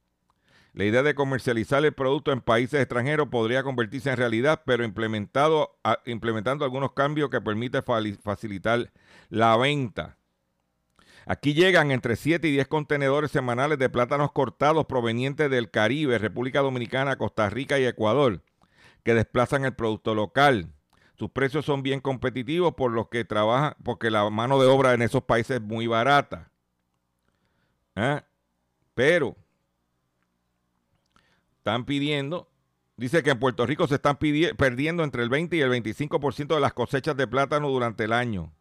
La 0.74 0.84
idea 0.84 1.02
de 1.02 1.14
comercializar 1.14 1.84
el 1.84 1.92
producto 1.92 2.32
en 2.32 2.40
países 2.40 2.80
extranjeros 2.80 3.28
podría 3.28 3.62
convertirse 3.62 4.10
en 4.10 4.16
realidad, 4.16 4.62
pero 4.64 4.84
implementando 4.84 6.64
algunos 6.64 6.92
cambios 6.92 7.28
que 7.28 7.42
permiten 7.42 7.82
facilitar 8.22 8.90
la 9.28 9.56
venta. 9.58 10.16
Aquí 11.26 11.54
llegan 11.54 11.90
entre 11.90 12.16
7 12.16 12.48
y 12.48 12.52
10 12.52 12.68
contenedores 12.68 13.30
semanales 13.30 13.78
de 13.78 13.88
plátanos 13.88 14.32
cortados 14.32 14.86
provenientes 14.86 15.50
del 15.50 15.70
Caribe, 15.70 16.18
República 16.18 16.60
Dominicana, 16.60 17.16
Costa 17.16 17.48
Rica 17.48 17.78
y 17.78 17.84
Ecuador, 17.84 18.42
que 19.04 19.14
desplazan 19.14 19.64
el 19.64 19.74
producto 19.74 20.14
local. 20.14 20.72
Sus 21.14 21.30
precios 21.30 21.64
son 21.64 21.82
bien 21.82 22.00
competitivos 22.00 22.74
por 22.74 22.90
los 22.90 23.08
que 23.08 23.24
trabajan, 23.24 23.74
porque 23.84 24.10
la 24.10 24.28
mano 24.30 24.60
de 24.60 24.66
obra 24.66 24.94
en 24.94 25.02
esos 25.02 25.22
países 25.22 25.58
es 25.58 25.62
muy 25.62 25.86
barata. 25.86 26.50
¿Eh? 27.94 28.20
Pero 28.94 29.36
están 31.58 31.84
pidiendo, 31.84 32.48
dice 32.96 33.22
que 33.22 33.30
en 33.30 33.38
Puerto 33.38 33.64
Rico 33.66 33.86
se 33.86 33.94
están 33.94 34.18
perdiendo 34.56 35.04
entre 35.04 35.22
el 35.22 35.28
20 35.28 35.56
y 35.56 35.60
el 35.60 35.70
25% 35.70 36.54
de 36.54 36.60
las 36.60 36.72
cosechas 36.72 37.16
de 37.16 37.28
plátano 37.28 37.68
durante 37.68 38.04
el 38.04 38.12
año. 38.12 38.52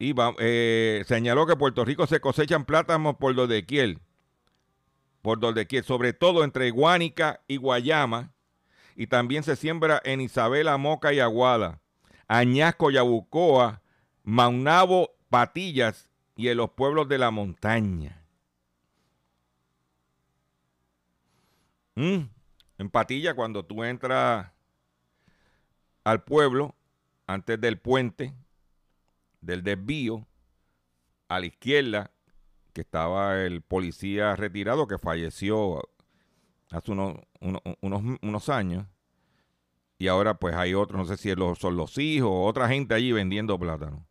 Y 0.00 0.14
eh, 0.38 1.04
señaló 1.06 1.46
que 1.46 1.56
Puerto 1.56 1.84
Rico 1.84 2.06
se 2.06 2.20
cosechan 2.20 2.64
plátanos 2.64 3.16
por 3.16 3.34
dodequiel, 3.34 4.00
por 5.20 5.38
dodequiel, 5.38 5.84
sobre 5.84 6.14
todo 6.14 6.42
entre 6.42 6.70
Guánica 6.70 7.42
y 7.46 7.58
Guayama, 7.58 8.32
y 8.96 9.08
también 9.08 9.42
se 9.42 9.56
siembra 9.56 10.00
en 10.02 10.22
Isabela, 10.22 10.78
Moca 10.78 11.12
y 11.12 11.20
Aguada, 11.20 11.82
Añasco, 12.28 12.90
Yabucoa, 12.90 13.82
Maunabo, 14.22 15.10
Patillas 15.28 16.08
y 16.34 16.48
en 16.48 16.56
los 16.56 16.70
pueblos 16.70 17.06
de 17.06 17.18
la 17.18 17.30
montaña. 17.30 18.24
Mm, 21.96 22.20
en 22.78 22.90
Patilla, 22.90 23.34
cuando 23.34 23.66
tú 23.66 23.84
entras 23.84 24.50
al 26.04 26.24
pueblo, 26.24 26.74
antes 27.26 27.60
del 27.60 27.78
puente, 27.78 28.32
del 29.40 29.62
desvío, 29.62 30.26
a 31.28 31.40
la 31.40 31.46
izquierda, 31.46 32.10
que 32.72 32.82
estaba 32.82 33.42
el 33.42 33.62
policía 33.62 34.36
retirado 34.36 34.86
que 34.86 34.98
falleció 34.98 35.80
hace 36.70 36.92
unos, 36.92 37.16
unos, 37.80 38.48
años. 38.48 38.86
Y 39.98 40.08
ahora 40.08 40.34
pues 40.34 40.54
hay 40.54 40.74
otros, 40.74 40.98
no 40.98 41.04
sé 41.04 41.16
si 41.16 41.32
son 41.58 41.76
los 41.76 41.98
hijos 41.98 42.30
otra 42.32 42.68
gente 42.68 42.94
allí 42.94 43.12
vendiendo 43.12 43.58
plátano. 43.58 44.06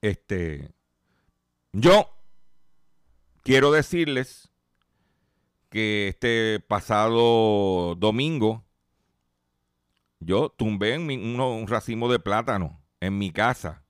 Este, 0.00 0.72
yo 1.72 2.08
quiero 3.42 3.70
decirles 3.70 4.50
que 5.68 6.08
este 6.08 6.58
pasado 6.60 7.94
domingo 7.96 8.64
yo 10.18 10.48
tumbé 10.48 10.98
un 10.98 11.66
racimo 11.68 12.10
de 12.10 12.18
plátano 12.18 12.80
en 13.00 13.18
mi 13.18 13.32
casa. 13.32 13.84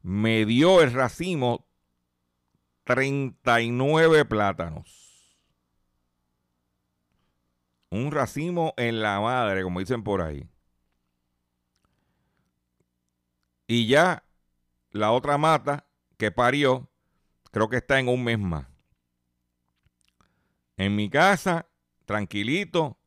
Me 0.00 0.46
dio 0.46 0.82
el 0.82 0.92
racimo 0.92 1.66
39 2.84 4.24
plátanos. 4.24 5.36
Un 7.90 8.10
racimo 8.10 8.74
en 8.76 9.02
la 9.02 9.20
madre, 9.20 9.62
como 9.62 9.80
dicen 9.80 10.02
por 10.02 10.22
ahí. 10.22 10.48
Y 13.66 13.86
ya 13.86 14.24
la 14.90 15.12
otra 15.12 15.38
mata 15.38 15.86
que 16.16 16.30
parió, 16.30 16.90
creo 17.50 17.68
que 17.68 17.76
está 17.76 17.98
en 18.00 18.08
un 18.08 18.24
mes 18.24 18.38
más 18.38 18.72
en 20.76 20.96
mi 20.96 21.08
casa, 21.08 21.68
tranquilito. 22.04 22.98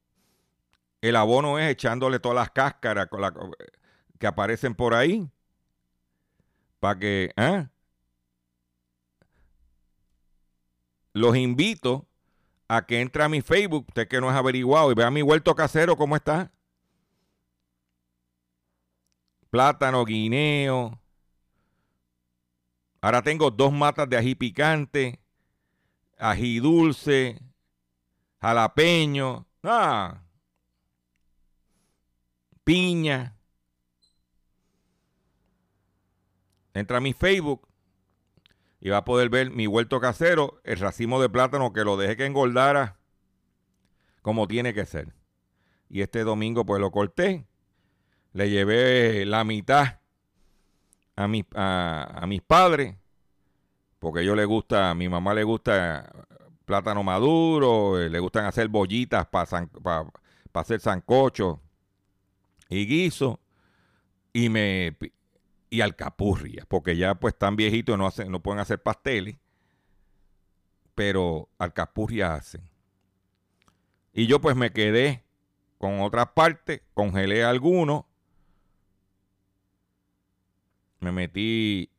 El 1.02 1.16
abono 1.16 1.60
es 1.60 1.72
echándole 1.72 2.20
todas 2.20 2.36
las 2.36 2.52
cáscaras 2.52 3.08
que 4.20 4.28
aparecen 4.28 4.76
por 4.76 4.94
ahí. 4.94 5.30
Para 6.80 7.00
que... 7.00 7.32
¿eh? 7.36 7.68
Los 11.14 11.36
invito 11.38 12.08
a 12.68 12.86
que 12.86 13.00
entre 13.00 13.24
a 13.24 13.30
mi 13.30 13.42
Facebook, 13.42 13.86
usted 13.88 14.08
que 14.08 14.20
no 14.20 14.30
es 14.30 14.36
averiguado, 14.36 14.92
y 14.92 14.96
vea 14.96 15.10
mi 15.12 15.22
huerto 15.22 15.56
casero 15.56 15.96
cómo 15.96 16.16
está. 16.16 16.52
Plátano, 19.50 20.04
guineo. 20.04 21.00
Ahora 23.02 23.22
tengo 23.22 23.52
dos 23.52 23.72
matas 23.72 24.10
de 24.10 24.18
ají 24.18 24.36
picante, 24.36 25.20
ají 26.18 26.60
dulce, 26.60 27.40
jalapeño, 28.42 29.46
ah, 29.64 30.24
piña. 32.64 33.35
Entra 36.76 36.98
a 36.98 37.02
mi 37.02 37.14
Facebook 37.14 37.68
y 38.82 38.90
va 38.90 38.98
a 38.98 39.06
poder 39.06 39.30
ver 39.30 39.50
mi 39.50 39.66
huerto 39.66 40.00
casero, 40.00 40.60
el 40.64 40.78
racimo 40.78 41.22
de 41.22 41.30
plátano 41.30 41.74
que 41.74 41.86
lo 41.86 41.98
dejé 41.98 42.18
que 42.18 42.26
engordara 42.26 42.98
como 44.22 44.48
tiene 44.48 44.74
que 44.74 44.86
ser. 44.86 45.16
Y 45.90 46.02
este 46.02 46.24
domingo 46.24 46.66
pues 46.66 46.82
lo 46.82 46.92
corté, 46.92 47.48
le 48.34 48.50
llevé 48.50 49.26
la 49.26 49.44
mitad 49.44 50.00
a, 51.16 51.28
mi, 51.28 51.46
a, 51.56 52.26
mis 52.28 52.42
padres, 52.42 52.96
porque 54.00 54.20
a 54.20 54.22
ellos 54.24 54.36
les 54.36 54.46
gusta, 54.46 54.90
a 54.92 54.96
mi 54.96 55.08
mamá 55.08 55.34
le 55.34 55.44
gusta 55.44 56.12
plátano 56.66 57.04
maduro, 57.04 58.02
eh, 58.02 58.10
le 58.10 58.20
gustan 58.20 58.46
hacer 58.46 58.68
bollitas 58.68 59.26
para 59.28 59.48
hacer 60.54 60.80
sancocho 60.82 61.62
y 62.68 62.86
guiso 62.86 63.40
y 64.34 64.50
me 64.50 64.98
y 65.70 65.82
alcapurrias, 65.82 66.66
porque 66.66 66.98
ya 66.98 67.16
pues 67.16 67.34
están 67.34 67.56
viejitos 67.56 67.98
no 67.98 68.08
hacen, 68.08 68.32
no 68.32 68.42
pueden 68.42 68.60
hacer 68.60 68.82
pasteles, 68.82 69.38
pero 70.94 71.50
alcapurrias 71.58 72.32
hacen. 72.32 72.70
Y 74.14 74.28
yo 74.28 74.40
pues 74.40 74.56
me 74.56 74.72
quedé 74.72 75.24
con 75.78 76.02
otras 76.02 76.28
partes, 76.30 76.82
congelé 76.94 77.44
algunos, 77.44 78.06
me 81.00 81.12
metí 81.12 81.92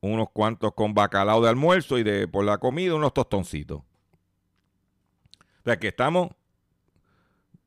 unos 0.00 0.30
cuantos 0.30 0.72
con 0.74 0.94
bacalao 0.94 1.42
de 1.42 1.48
almuerzo 1.48 1.98
y 1.98 2.02
de 2.02 2.26
por 2.28 2.44
la 2.44 2.58
comida 2.58 2.94
unos 2.94 3.14
tostoncitos. 3.14 3.80
O 3.80 5.64
sea 5.64 5.78
que 5.78 5.88
estamos 5.88 6.30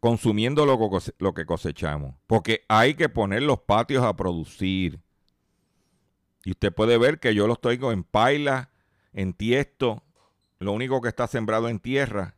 consumiendo 0.05 0.67
lo, 0.67 1.33
que 1.33 1.47
cosechamos. 1.47 2.13
Porque 2.27 2.63
hay 2.67 2.93
que 2.93 3.09
poner 3.09 3.41
los 3.41 3.61
patios 3.61 4.03
a 4.03 4.15
producir. 4.15 5.01
Y 6.43 6.51
usted 6.51 6.71
puede 6.71 6.99
ver 6.99 7.19
que 7.19 7.33
yo 7.33 7.47
los 7.47 7.59
traigo 7.59 7.91
en 7.91 8.03
paila, 8.03 8.69
en 9.13 9.33
tiesto. 9.33 10.03
Lo 10.59 10.73
único 10.73 11.01
que 11.01 11.09
está 11.09 11.25
sembrado 11.25 11.69
en 11.69 11.79
tierra 11.79 12.37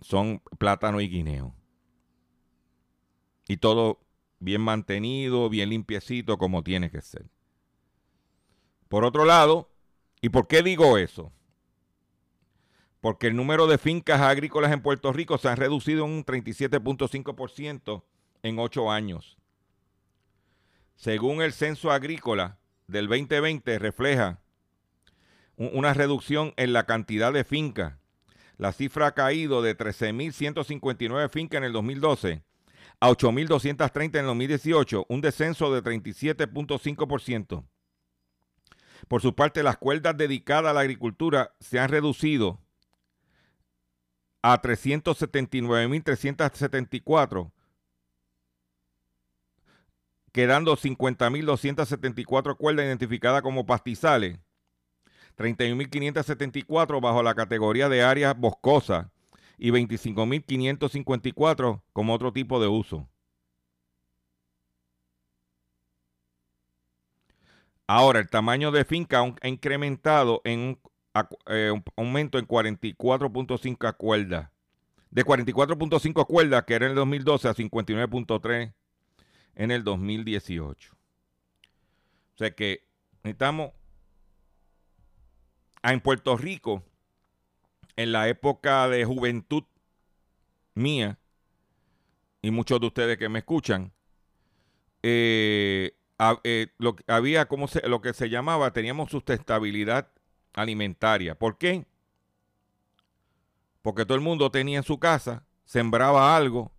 son 0.00 0.42
plátano 0.58 1.00
y 1.00 1.08
guineo. 1.08 1.54
Y 3.46 3.58
todo 3.58 4.00
bien 4.40 4.62
mantenido, 4.62 5.48
bien 5.48 5.68
limpiecito 5.70 6.38
como 6.38 6.64
tiene 6.64 6.90
que 6.90 7.02
ser. 7.02 7.30
Por 8.88 9.04
otro 9.04 9.26
lado, 9.26 9.70
¿y 10.20 10.30
por 10.30 10.48
qué 10.48 10.64
digo 10.64 10.98
eso? 10.98 11.32
Porque 13.00 13.28
el 13.28 13.36
número 13.36 13.66
de 13.66 13.78
fincas 13.78 14.20
agrícolas 14.20 14.72
en 14.72 14.82
Puerto 14.82 15.12
Rico 15.12 15.38
se 15.38 15.48
ha 15.48 15.54
reducido 15.54 16.04
un 16.04 16.24
37.5% 16.24 18.02
en 18.42 18.58
ocho 18.58 18.90
años. 18.90 19.36
Según 20.96 21.42
el 21.42 21.52
censo 21.52 21.90
agrícola 21.90 22.58
del 22.86 23.06
2020 23.08 23.78
refleja 23.78 24.40
una 25.56 25.94
reducción 25.94 26.52
en 26.56 26.72
la 26.72 26.84
cantidad 26.84 27.32
de 27.32 27.44
fincas. 27.44 27.94
La 28.58 28.72
cifra 28.72 29.08
ha 29.08 29.14
caído 29.14 29.62
de 29.62 29.76
13.159 29.76 31.30
fincas 31.30 31.58
en 31.58 31.64
el 31.64 31.72
2012 31.72 32.42
a 33.00 33.10
8.230 33.10 34.04
en 34.04 34.20
el 34.20 34.26
2018, 34.26 35.06
un 35.08 35.20
descenso 35.20 35.72
de 35.74 35.82
37.5%. 35.82 37.64
Por 39.08 39.20
su 39.20 39.34
parte, 39.34 39.62
las 39.62 39.76
cuerdas 39.76 40.16
dedicadas 40.16 40.70
a 40.70 40.74
la 40.74 40.80
agricultura 40.80 41.54
se 41.60 41.78
han 41.78 41.90
reducido 41.90 42.60
a 44.52 44.62
379.374, 44.62 47.50
quedando 50.30 50.76
50.274 50.76 52.56
cuerdas 52.56 52.86
identificadas 52.86 53.42
como 53.42 53.66
pastizales, 53.66 54.38
31.574 55.36 57.00
bajo 57.00 57.24
la 57.24 57.34
categoría 57.34 57.88
de 57.88 58.04
áreas 58.04 58.38
boscosas 58.38 59.08
y 59.58 59.72
25.554 59.72 61.82
como 61.92 62.14
otro 62.14 62.32
tipo 62.32 62.60
de 62.60 62.68
uso. 62.68 63.08
Ahora, 67.88 68.20
el 68.20 68.30
tamaño 68.30 68.70
de 68.70 68.84
finca 68.84 69.24
ha 69.40 69.48
incrementado 69.48 70.40
en 70.44 70.78
eh, 71.46 71.70
un 71.72 71.82
aumento 71.96 72.38
en 72.38 72.46
44.5 72.46 73.96
cuerdas. 73.96 74.50
De 75.10 75.24
44.5 75.24 76.26
cuerdas 76.26 76.64
que 76.64 76.74
era 76.74 76.86
en 76.86 76.90
el 76.90 76.96
2012 76.96 77.48
a 77.48 77.54
59.3 77.54 78.72
en 79.54 79.70
el 79.70 79.84
2018. 79.84 80.92
O 80.92 82.38
sea 82.38 82.50
que 82.50 82.86
necesitamos 83.22 83.72
ah, 85.82 85.92
en 85.92 86.00
Puerto 86.00 86.36
Rico, 86.36 86.84
en 87.96 88.12
la 88.12 88.28
época 88.28 88.88
de 88.88 89.04
juventud 89.04 89.64
mía, 90.74 91.18
y 92.42 92.50
muchos 92.50 92.78
de 92.80 92.86
ustedes 92.86 93.16
que 93.16 93.28
me 93.28 93.38
escuchan, 93.38 93.92
eh, 95.02 95.96
eh, 96.44 96.66
lo, 96.78 96.96
había 97.06 97.46
como 97.46 97.68
lo 97.84 98.00
que 98.00 98.12
se 98.12 98.28
llamaba, 98.28 98.72
teníamos 98.72 99.10
sustentabilidad 99.10 100.12
alimentaria. 100.56 101.38
¿Por 101.38 101.58
qué? 101.58 101.86
Porque 103.82 104.04
todo 104.04 104.16
el 104.16 104.24
mundo 104.24 104.50
tenía 104.50 104.78
en 104.78 104.82
su 104.82 104.98
casa, 104.98 105.44
sembraba 105.64 106.36
algo, 106.36 106.72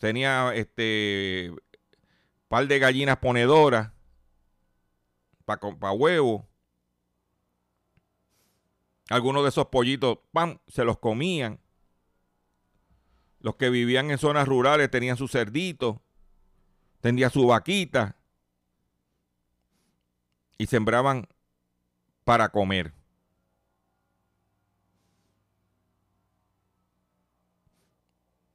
tenía 0.00 0.52
este 0.54 1.54
par 2.48 2.66
de 2.66 2.80
gallinas 2.80 3.18
ponedoras 3.18 3.92
para 5.44 5.92
huevos. 5.92 6.42
Algunos 9.08 9.42
de 9.42 9.50
esos 9.50 9.66
pollitos, 9.66 10.18
¡pam!, 10.32 10.58
se 10.66 10.84
los 10.84 10.98
comían. 10.98 11.60
Los 13.40 13.56
que 13.56 13.70
vivían 13.70 14.10
en 14.10 14.18
zonas 14.18 14.48
rurales 14.48 14.90
tenían 14.90 15.16
su 15.16 15.28
cerdito, 15.28 16.02
tenían 17.00 17.30
su 17.30 17.46
vaquita 17.46 18.16
y 20.56 20.66
sembraban 20.66 21.28
para 22.24 22.48
comer. 22.50 22.94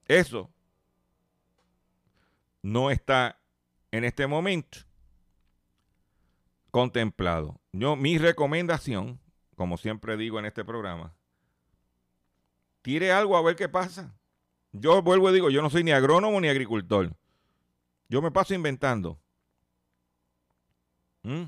Eso 0.07 0.49
no 2.61 2.91
está 2.91 3.39
en 3.91 4.03
este 4.03 4.27
momento 4.27 4.79
contemplado. 6.71 7.59
Yo, 7.71 7.95
mi 7.95 8.17
recomendación, 8.17 9.19
como 9.55 9.77
siempre 9.77 10.17
digo 10.17 10.39
en 10.39 10.45
este 10.45 10.63
programa, 10.63 11.15
tire 12.81 13.11
algo 13.11 13.35
a 13.37 13.41
ver 13.41 13.55
qué 13.55 13.69
pasa. 13.69 14.17
Yo 14.71 15.01
vuelvo 15.01 15.29
y 15.29 15.33
digo, 15.33 15.49
yo 15.49 15.61
no 15.61 15.69
soy 15.69 15.83
ni 15.83 15.91
agrónomo 15.91 16.39
ni 16.39 16.49
agricultor. 16.49 17.15
Yo 18.09 18.21
me 18.21 18.31
paso 18.31 18.53
inventando. 18.53 19.19
¿Mm? 21.23 21.45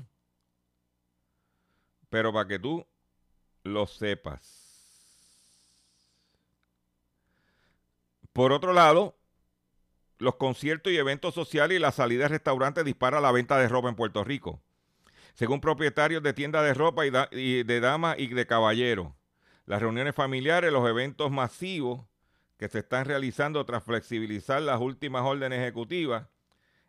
Pero 2.08 2.32
para 2.32 2.48
que 2.48 2.58
tú 2.58 2.84
lo 3.62 3.86
sepas. 3.86 4.59
Por 8.32 8.52
otro 8.52 8.72
lado, 8.72 9.16
los 10.18 10.36
conciertos 10.36 10.92
y 10.92 10.98
eventos 10.98 11.34
sociales 11.34 11.76
y 11.76 11.80
la 11.80 11.92
salida 11.92 12.24
de 12.24 12.28
restaurantes 12.28 12.84
dispara 12.84 13.20
la 13.20 13.32
venta 13.32 13.58
de 13.58 13.68
ropa 13.68 13.88
en 13.88 13.96
Puerto 13.96 14.22
Rico. 14.22 14.60
Según 15.34 15.60
propietarios 15.60 16.22
de 16.22 16.32
tiendas 16.32 16.64
de 16.64 16.74
ropa 16.74 17.04
y, 17.06 17.62
de 17.62 17.80
damas 17.80 18.18
y 18.18 18.26
de 18.28 18.46
caballeros, 18.46 19.08
las 19.66 19.80
reuniones 19.80 20.14
familiares, 20.14 20.72
los 20.72 20.88
eventos 20.88 21.30
masivos 21.30 22.02
que 22.58 22.68
se 22.68 22.80
están 22.80 23.06
realizando 23.06 23.64
tras 23.64 23.82
flexibilizar 23.82 24.60
las 24.60 24.80
últimas 24.80 25.22
órdenes 25.22 25.60
ejecutivas, 25.60 26.26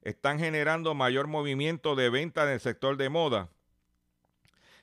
están 0.01 0.39
generando 0.39 0.93
mayor 0.93 1.27
movimiento 1.27 1.95
de 1.95 2.09
venta 2.09 2.43
en 2.43 2.49
el 2.49 2.59
sector 2.59 2.97
de 2.97 3.09
moda. 3.09 3.49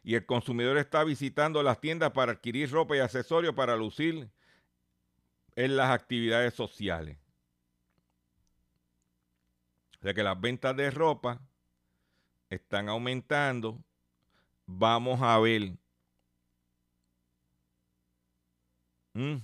Y 0.03 0.14
el 0.14 0.25
consumidor 0.25 0.79
está 0.79 1.05
visitando 1.05 1.62
las 1.62 1.81
tiendas 1.81 2.12
para 2.12 2.33
adquirir 2.33 2.71
ropa 2.71 2.97
y 2.97 3.01
accesorios 3.01 3.55
para 3.55 3.77
lucir 3.77 4.31
en 5.59 5.77
las 5.77 5.90
actividades 5.90 6.55
sociales. 6.55 7.18
De 10.01 10.14
que 10.14 10.23
las 10.23 10.40
ventas 10.40 10.77
de 10.77 10.88
ropa 10.92 11.40
están 12.49 12.88
aumentando. 12.88 13.83
Vamos 14.66 15.21
a 15.21 15.37
ver. 15.40 15.73
Mm. 19.14 19.38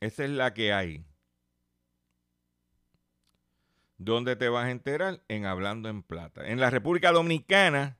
Esa 0.00 0.24
es 0.24 0.30
la 0.30 0.52
que 0.52 0.72
hay. 0.72 1.04
¿Dónde 3.98 4.34
te 4.34 4.48
vas 4.48 4.66
a 4.66 4.70
enterar? 4.72 5.22
En 5.28 5.46
Hablando 5.46 5.88
en 5.88 6.02
Plata. 6.02 6.48
En 6.48 6.58
la 6.58 6.70
República 6.70 7.12
Dominicana, 7.12 7.97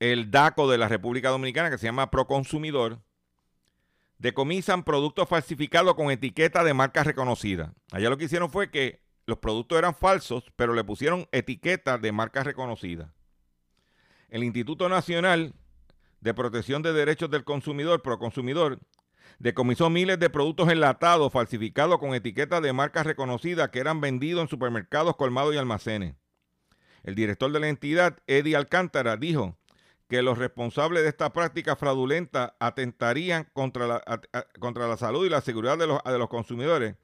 el 0.00 0.30
DACO 0.30 0.68
de 0.68 0.78
la 0.78 0.88
República 0.88 1.28
Dominicana, 1.28 1.70
que 1.70 1.78
se 1.78 1.86
llama 1.86 2.10
Proconsumidor, 2.10 3.00
decomisan 4.18 4.82
productos 4.82 5.28
falsificados 5.28 5.94
con 5.94 6.10
etiqueta 6.10 6.64
de 6.64 6.74
marca 6.74 7.04
reconocida. 7.04 7.74
Allá 7.92 8.10
lo 8.10 8.16
que 8.16 8.24
hicieron 8.24 8.50
fue 8.50 8.70
que 8.70 9.02
los 9.26 9.38
productos 9.38 9.78
eran 9.78 9.94
falsos, 9.94 10.50
pero 10.56 10.74
le 10.74 10.84
pusieron 10.84 11.28
etiqueta 11.32 11.98
de 11.98 12.12
marca 12.12 12.42
reconocida. 12.42 13.14
El 14.30 14.42
Instituto 14.42 14.88
Nacional 14.88 15.54
de 16.20 16.34
Protección 16.34 16.82
de 16.82 16.92
Derechos 16.92 17.30
del 17.30 17.44
Consumidor, 17.44 18.02
Proconsumidor, 18.02 18.80
decomisó 19.38 19.90
miles 19.90 20.18
de 20.18 20.30
productos 20.30 20.70
enlatados 20.70 21.32
falsificados 21.32 21.98
con 21.98 22.14
etiquetas 22.14 22.62
de 22.62 22.72
marca 22.72 23.02
reconocida 23.02 23.70
que 23.70 23.80
eran 23.80 24.00
vendidos 24.00 24.42
en 24.42 24.48
supermercados, 24.48 25.16
colmados 25.16 25.54
y 25.54 25.58
almacenes. 25.58 26.14
El 27.02 27.14
director 27.14 27.50
de 27.52 27.60
la 27.60 27.68
entidad, 27.68 28.18
Eddie 28.26 28.56
Alcántara, 28.56 29.16
dijo 29.16 29.56
que 30.10 30.22
los 30.22 30.38
responsables 30.38 31.04
de 31.04 31.08
esta 31.08 31.32
práctica 31.32 31.76
fraudulenta 31.76 32.56
atentarían 32.58 33.48
contra 33.52 33.86
la, 33.86 34.20
contra 34.58 34.88
la 34.88 34.96
salud 34.96 35.24
y 35.24 35.28
la 35.28 35.40
seguridad 35.40 35.78
de 35.78 35.86
los, 35.86 36.02
de 36.02 36.18
los 36.18 36.28
consumidores, 36.28 36.96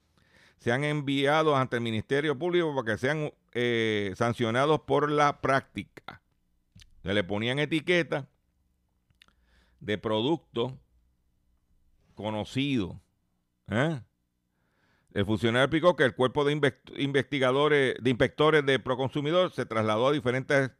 se 0.59 0.73
han 0.73 0.83
enviado 0.83 1.55
ante 1.55 1.77
el 1.77 1.83
Ministerio 1.83 2.37
Público 2.37 2.75
para 2.75 2.95
que 2.95 2.99
sean 2.99 3.33
eh, 3.53 4.12
sancionados 4.16 4.81
por 4.81 5.09
la 5.09 5.40
práctica. 5.40 6.21
Se 7.05 7.14
le 7.14 7.23
ponían 7.23 7.61
etiqueta 7.61 8.27
de 9.79 9.99
producto 9.99 10.77
conocido. 12.16 13.01
¿eh? 13.69 14.01
El 15.14 15.27
funcionario 15.27 15.66
explicó 15.66 15.95
que 15.95 16.03
el 16.03 16.16
cuerpo 16.16 16.45
de 16.45 16.61
investigadores, 16.97 17.95
de 18.01 18.11
inspectores 18.11 18.66
de 18.66 18.81
Proconsumidor 18.81 19.53
se 19.53 19.64
trasladó 19.64 20.09
a 20.09 20.12
diferentes 20.12 20.73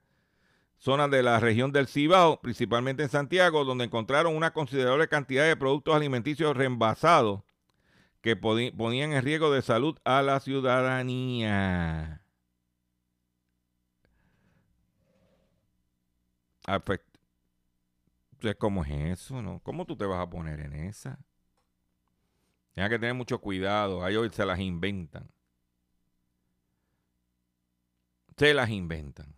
zonas 0.79 1.11
de 1.11 1.23
la 1.23 1.41
región 1.41 1.73
del 1.73 1.87
Cibao, 1.89 2.41
principalmente 2.41 3.03
en 3.03 3.09
Santiago, 3.09 3.65
donde 3.65 3.85
encontraron 3.85 4.37
una 4.37 4.53
considerable 4.53 5.09
cantidad 5.09 5.47
de 5.47 5.57
productos 5.57 5.95
alimenticios 5.95 6.57
reenvasados 6.57 7.43
que 8.21 8.37
ponían 8.37 9.12
en 9.12 9.23
riesgo 9.23 9.51
de 9.53 9.62
salud 9.62 9.99
a 10.05 10.23
la 10.23 10.41
ciudadanía. 10.41 12.23
Entonces, 16.67 18.57
¿cómo 18.59 18.85
es 18.85 18.91
eso? 18.91 19.61
¿Cómo 19.62 19.87
tú 19.87 19.97
te 19.97 20.05
vas 20.05 20.21
a 20.21 20.29
poner 20.29 20.61
en 20.61 20.75
esa? 20.75 21.19
Tienes 22.73 22.91
que 22.91 22.99
tener 22.99 23.15
mucho 23.15 23.41
cuidado. 23.41 24.05
Ahí 24.05 24.17
hoy 24.17 24.29
se 24.31 24.45
las 24.45 24.59
inventan. 24.59 25.31
Se 28.37 28.53
las 28.53 28.69
inventan. 28.69 29.35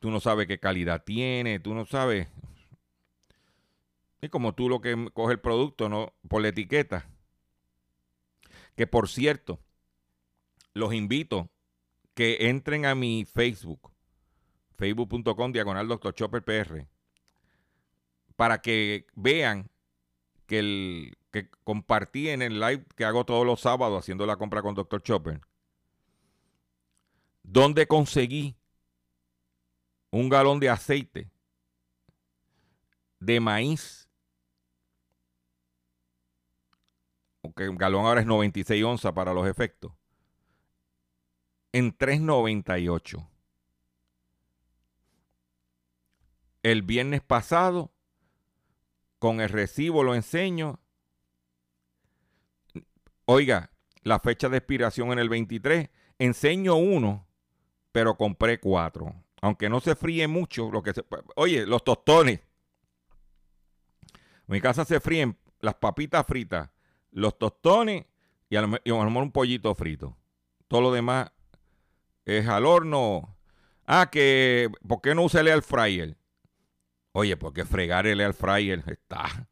Tú 0.00 0.10
no 0.10 0.20
sabes 0.20 0.46
qué 0.46 0.58
calidad 0.58 1.04
tiene, 1.04 1.58
tú 1.60 1.74
no 1.74 1.84
sabes. 1.84 2.28
Es 4.20 4.30
como 4.30 4.54
tú 4.54 4.68
lo 4.68 4.80
que 4.80 5.10
coge 5.12 5.34
el 5.34 5.40
producto, 5.40 5.88
¿no? 5.88 6.14
Por 6.28 6.42
la 6.42 6.48
etiqueta. 6.48 7.08
Que 8.74 8.86
por 8.86 9.08
cierto, 9.08 9.60
los 10.74 10.92
invito 10.92 11.50
que 12.14 12.48
entren 12.48 12.86
a 12.86 12.94
mi 12.94 13.24
Facebook, 13.24 13.92
facebook.com 14.76 15.52
diagonal 15.52 15.88
Dr. 15.88 16.14
Chopper 16.14 16.42
PR, 16.42 16.86
para 18.36 18.60
que 18.60 19.06
vean 19.14 19.68
que, 20.46 20.58
el, 20.58 21.18
que 21.30 21.50
compartí 21.64 22.30
en 22.30 22.42
el 22.42 22.58
live 22.60 22.84
que 22.96 23.04
hago 23.04 23.24
todos 23.24 23.44
los 23.46 23.60
sábados 23.60 23.98
haciendo 24.02 24.24
la 24.26 24.36
compra 24.36 24.62
con 24.62 24.74
Dr. 24.74 25.02
Chopper, 25.02 25.40
donde 27.42 27.86
conseguí 27.86 28.56
un 30.10 30.28
galón 30.28 30.60
de 30.60 30.68
aceite 30.68 31.30
de 33.20 33.40
maíz, 33.40 34.08
aunque 37.42 37.68
un 37.68 37.76
galón 37.76 38.06
ahora 38.06 38.20
es 38.20 38.26
96 38.26 38.84
onzas 38.84 39.12
para 39.12 39.32
los 39.32 39.46
efectos, 39.48 39.92
en 41.72 41.96
3.98. 41.96 43.28
El 46.62 46.82
viernes 46.82 47.22
pasado, 47.22 47.92
con 49.18 49.40
el 49.40 49.48
recibo 49.48 50.02
lo 50.02 50.14
enseño, 50.14 50.80
Oiga, 53.28 53.72
la 54.02 54.20
fecha 54.20 54.48
de 54.48 54.58
expiración 54.58 55.10
en 55.10 55.18
el 55.18 55.28
23, 55.28 55.90
enseño 56.20 56.76
uno, 56.76 57.26
pero 57.90 58.16
compré 58.16 58.60
cuatro. 58.60 59.12
Aunque 59.40 59.68
no 59.68 59.80
se 59.80 59.94
fríe 59.94 60.26
mucho, 60.28 60.70
lo 60.70 60.82
que 60.82 60.92
se, 60.92 61.04
oye, 61.36 61.66
los 61.66 61.84
tostones. 61.84 62.40
En 64.12 64.52
mi 64.52 64.60
casa 64.60 64.84
se 64.84 65.00
fríen 65.00 65.36
las 65.60 65.74
papitas 65.74 66.26
fritas, 66.26 66.70
los 67.10 67.38
tostones 67.38 68.06
y 68.48 68.56
a 68.56 68.62
lo, 68.62 68.68
mejor 68.68 69.06
un 69.06 69.32
pollito 69.32 69.74
frito. 69.74 70.16
Todo 70.68 70.80
lo 70.80 70.92
demás 70.92 71.32
es 72.24 72.46
al 72.48 72.64
horno. 72.66 73.36
Ah, 73.86 74.08
que, 74.10 74.70
¿por 74.86 75.00
qué 75.00 75.14
no 75.14 75.22
usa 75.22 75.40
el 75.40 75.48
air 75.48 75.62
fryer? 75.62 76.16
Oye, 77.12 77.36
porque 77.36 77.64
fregar 77.64 78.06
el 78.06 78.20
air 78.20 78.34
fryer 78.34 78.82
está 78.86 79.48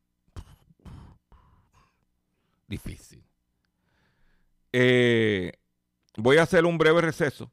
difícil. 2.66 3.24
Eh, 4.72 5.52
voy 6.16 6.38
a 6.38 6.42
hacer 6.42 6.64
un 6.64 6.78
breve 6.78 7.00
receso 7.00 7.52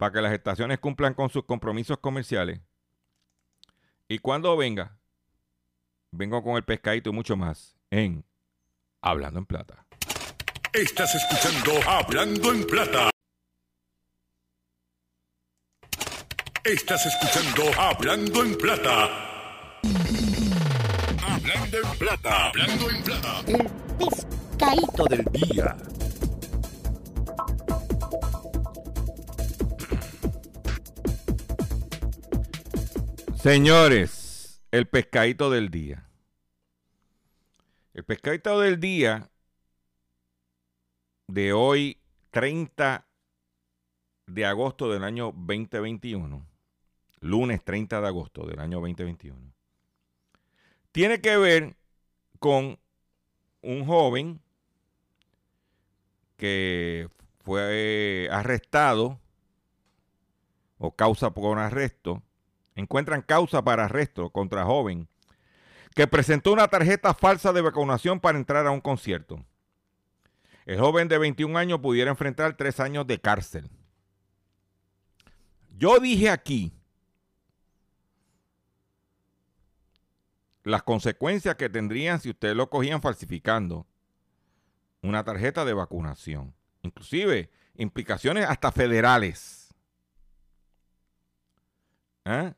para 0.00 0.12
que 0.12 0.22
las 0.22 0.32
estaciones 0.32 0.78
cumplan 0.78 1.12
con 1.12 1.28
sus 1.28 1.44
compromisos 1.44 1.98
comerciales. 1.98 2.58
Y 4.08 4.18
cuando 4.18 4.56
venga, 4.56 4.96
vengo 6.10 6.42
con 6.42 6.56
el 6.56 6.64
pescadito 6.64 7.10
y 7.10 7.12
mucho 7.12 7.36
más 7.36 7.76
en 7.90 8.24
Hablando 9.02 9.40
en 9.40 9.44
Plata. 9.44 9.84
Estás 10.72 11.14
escuchando 11.14 11.86
Hablando 11.86 12.50
en 12.50 12.66
Plata. 12.66 13.10
Estás 16.64 17.04
escuchando 17.04 17.78
Hablando 17.78 18.42
en 18.42 18.56
Plata. 18.56 19.80
Hablando 21.28 21.76
en 21.76 21.98
Plata. 21.98 22.46
Hablando 22.48 22.90
en 22.90 23.02
Plata. 23.02 23.42
El 23.46 23.70
pescadito 23.98 25.04
del 25.10 25.24
día. 25.26 25.76
Señores, 33.42 34.60
el 34.70 34.86
pescadito 34.86 35.48
del 35.48 35.70
día. 35.70 36.06
El 37.94 38.04
pescadito 38.04 38.60
del 38.60 38.78
día 38.78 39.30
de 41.26 41.54
hoy, 41.54 41.98
30 42.32 43.06
de 44.26 44.44
agosto 44.44 44.92
del 44.92 45.04
año 45.04 45.32
2021, 45.34 46.46
lunes 47.20 47.64
30 47.64 48.02
de 48.02 48.06
agosto 48.06 48.44
del 48.44 48.60
año 48.60 48.76
2021, 48.80 49.54
tiene 50.92 51.22
que 51.22 51.38
ver 51.38 51.76
con 52.40 52.78
un 53.62 53.86
joven 53.86 54.42
que 56.36 57.08
fue 57.42 58.28
arrestado 58.30 59.18
o 60.76 60.94
causa 60.94 61.30
por 61.30 61.58
arresto, 61.58 62.22
encuentran 62.74 63.22
causa 63.22 63.62
para 63.62 63.84
arresto 63.84 64.30
contra 64.30 64.64
joven 64.64 65.08
que 65.94 66.06
presentó 66.06 66.52
una 66.52 66.68
tarjeta 66.68 67.14
falsa 67.14 67.52
de 67.52 67.60
vacunación 67.60 68.20
para 68.20 68.38
entrar 68.38 68.66
a 68.66 68.70
un 68.70 68.80
concierto. 68.80 69.44
El 70.64 70.78
joven 70.78 71.08
de 71.08 71.18
21 71.18 71.58
años 71.58 71.80
pudiera 71.80 72.10
enfrentar 72.10 72.56
tres 72.56 72.78
años 72.78 73.06
de 73.06 73.20
cárcel. 73.20 73.68
Yo 75.76 75.98
dije 75.98 76.30
aquí 76.30 76.72
las 80.62 80.82
consecuencias 80.82 81.56
que 81.56 81.68
tendrían 81.68 82.20
si 82.20 82.30
ustedes 82.30 82.54
lo 82.54 82.68
cogían 82.68 83.00
falsificando 83.00 83.86
una 85.02 85.24
tarjeta 85.24 85.64
de 85.64 85.72
vacunación. 85.72 86.54
Inclusive 86.82 87.50
implicaciones 87.74 88.46
hasta 88.46 88.70
federales. 88.70 89.74
¿Eh? 92.26 92.52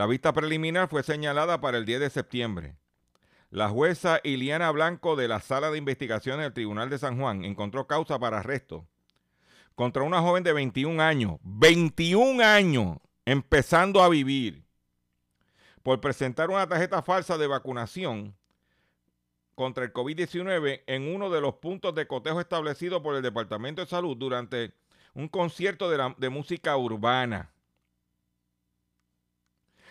La 0.00 0.06
vista 0.06 0.32
preliminar 0.32 0.88
fue 0.88 1.02
señalada 1.02 1.60
para 1.60 1.76
el 1.76 1.84
10 1.84 2.00
de 2.00 2.08
septiembre. 2.08 2.74
La 3.50 3.68
jueza 3.68 4.18
Iliana 4.24 4.70
Blanco 4.70 5.14
de 5.14 5.28
la 5.28 5.40
Sala 5.40 5.70
de 5.70 5.76
Investigaciones 5.76 6.42
del 6.42 6.54
Tribunal 6.54 6.88
de 6.88 6.96
San 6.96 7.20
Juan 7.20 7.44
encontró 7.44 7.86
causa 7.86 8.18
para 8.18 8.38
arresto 8.38 8.86
contra 9.74 10.02
una 10.02 10.22
joven 10.22 10.42
de 10.42 10.54
21 10.54 11.02
años, 11.02 11.38
21 11.42 12.42
años, 12.42 12.96
empezando 13.26 14.02
a 14.02 14.08
vivir, 14.08 14.64
por 15.82 16.00
presentar 16.00 16.48
una 16.48 16.66
tarjeta 16.66 17.02
falsa 17.02 17.36
de 17.36 17.48
vacunación 17.48 18.34
contra 19.54 19.84
el 19.84 19.92
COVID-19 19.92 20.82
en 20.86 21.14
uno 21.14 21.28
de 21.28 21.42
los 21.42 21.56
puntos 21.56 21.94
de 21.94 22.06
cotejo 22.06 22.40
establecidos 22.40 23.02
por 23.02 23.16
el 23.16 23.22
Departamento 23.22 23.82
de 23.82 23.86
Salud 23.86 24.16
durante 24.16 24.72
un 25.12 25.28
concierto 25.28 25.90
de 25.90 26.30
música 26.30 26.74
urbana. 26.78 27.52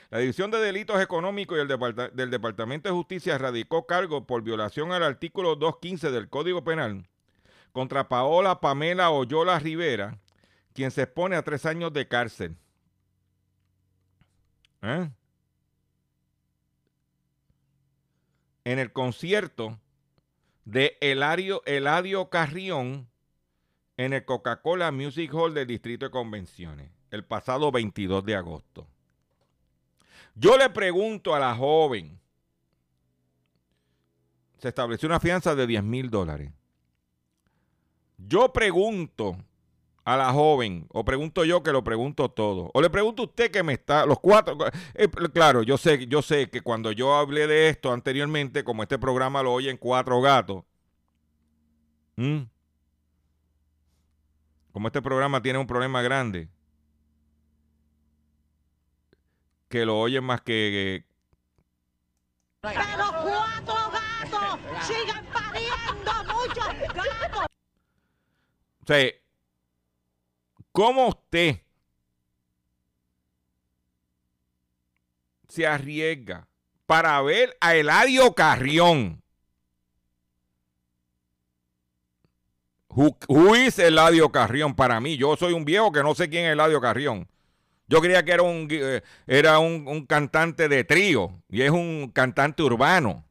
La 0.09 0.17
División 0.17 0.49
de 0.49 0.57
Delitos 0.57 0.99
Económicos 1.01 1.57
y 1.57 1.61
el 1.61 1.67
del 1.67 2.31
Departamento 2.31 2.89
de 2.89 2.95
Justicia 2.95 3.37
radicó 3.37 3.85
cargo 3.85 4.25
por 4.25 4.41
violación 4.41 4.91
al 4.91 5.03
artículo 5.03 5.55
215 5.55 6.09
del 6.09 6.29
Código 6.29 6.63
Penal 6.63 7.07
contra 7.71 8.09
Paola 8.09 8.59
Pamela 8.59 9.11
Oyola 9.11 9.59
Rivera, 9.59 10.17
quien 10.73 10.89
se 10.89 11.03
expone 11.03 11.35
a 11.35 11.43
tres 11.43 11.63
años 11.67 11.93
de 11.93 12.07
cárcel. 12.07 12.55
¿Eh? 14.81 15.11
En 18.63 18.79
el 18.79 18.91
concierto 18.91 19.79
de 20.65 20.97
Eladio, 21.01 21.61
Eladio 21.65 22.29
Carrión 22.29 23.07
en 23.97 24.13
el 24.13 24.25
Coca-Cola 24.25 24.91
Music 24.91 25.31
Hall 25.35 25.53
del 25.53 25.67
Distrito 25.67 26.07
de 26.07 26.11
Convenciones, 26.11 26.89
el 27.11 27.23
pasado 27.23 27.71
22 27.71 28.25
de 28.25 28.35
agosto. 28.35 28.87
Yo 30.39 30.57
le 30.57 30.69
pregunto 30.69 31.35
a 31.35 31.39
la 31.39 31.53
joven, 31.53 32.17
se 34.57 34.69
estableció 34.69 35.07
una 35.07 35.19
fianza 35.19 35.53
de 35.53 35.67
10 35.67 35.83
mil 35.83 36.09
dólares. 36.09 36.53
Yo 38.17 38.53
pregunto 38.53 39.37
a 40.05 40.15
la 40.15 40.31
joven, 40.31 40.87
o 40.91 41.03
pregunto 41.03 41.43
yo 41.43 41.61
que 41.61 41.73
lo 41.73 41.83
pregunto 41.83 42.31
todo, 42.31 42.71
o 42.73 42.81
le 42.81 42.89
pregunto 42.89 43.23
a 43.23 43.25
usted 43.25 43.51
que 43.51 43.63
me 43.63 43.73
está, 43.73 44.05
los 44.05 44.19
cuatro, 44.19 44.57
eh, 44.93 45.09
claro, 45.33 45.61
yo 45.61 45.77
sé, 45.77 46.07
yo 46.07 46.21
sé 46.21 46.49
que 46.49 46.61
cuando 46.61 46.93
yo 46.93 47.15
hablé 47.15 47.45
de 47.45 47.67
esto 47.67 47.91
anteriormente, 47.91 48.63
como 48.63 48.83
este 48.83 48.97
programa 48.97 49.43
lo 49.43 49.51
oyen 49.51 49.75
cuatro 49.75 50.21
gatos, 50.21 50.63
como 54.71 54.87
este 54.87 55.01
programa 55.01 55.41
tiene 55.41 55.59
un 55.59 55.67
problema 55.67 56.01
grande, 56.01 56.47
que 59.69 59.85
lo 59.85 59.99
oyen 59.99 60.23
más 60.23 60.41
que, 60.41 61.05
Pero 62.61 62.81
cuatro 63.23 63.91
gatos 63.91 64.85
siguen 64.85 65.25
pariendo 65.31 66.11
muchos 66.25 66.93
gatos. 66.93 67.45
O 68.81 68.85
sea, 68.87 69.11
¿cómo 70.71 71.07
usted 71.09 71.61
se 75.47 75.67
arriesga 75.67 76.47
para 76.87 77.21
ver 77.21 77.55
a 77.61 77.75
Eladio 77.75 78.33
Carrión? 78.33 79.21
Who, 82.89 83.15
who 83.27 83.55
is 83.55 83.77
Eladio 83.77 84.31
Carrión 84.31 84.75
para 84.75 84.99
mí? 84.99 85.15
Yo 85.15 85.37
soy 85.37 85.53
un 85.53 85.63
viejo 85.63 85.91
que 85.91 86.01
no 86.01 86.15
sé 86.15 86.27
quién 86.27 86.45
es 86.45 86.53
Eladio 86.53 86.81
Carrión. 86.81 87.29
Yo 87.89 88.01
creía 88.01 88.23
que 88.23 88.31
era 88.31 88.43
un, 88.43 88.67
eh, 88.69 89.01
era 89.25 89.57
un, 89.59 89.87
un 89.87 90.05
cantante 90.05 90.69
de 90.69 90.83
trío 90.83 91.41
y 91.49 91.63
es 91.63 91.71
un 91.71 92.11
cantante 92.13 92.61
urbano. 92.61 93.25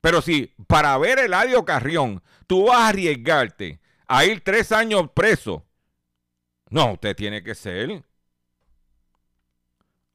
Pero 0.00 0.22
si 0.22 0.54
para 0.66 0.96
ver 0.96 1.18
a 1.18 1.24
Eladio 1.24 1.64
Carrión 1.64 2.22
tú 2.46 2.66
vas 2.68 2.78
a 2.78 2.88
arriesgarte 2.88 3.78
a 4.08 4.24
ir 4.24 4.40
tres 4.42 4.72
años 4.72 5.10
preso, 5.14 5.66
no, 6.70 6.94
usted 6.94 7.14
tiene 7.14 7.42
que 7.42 7.54
ser. 7.54 8.02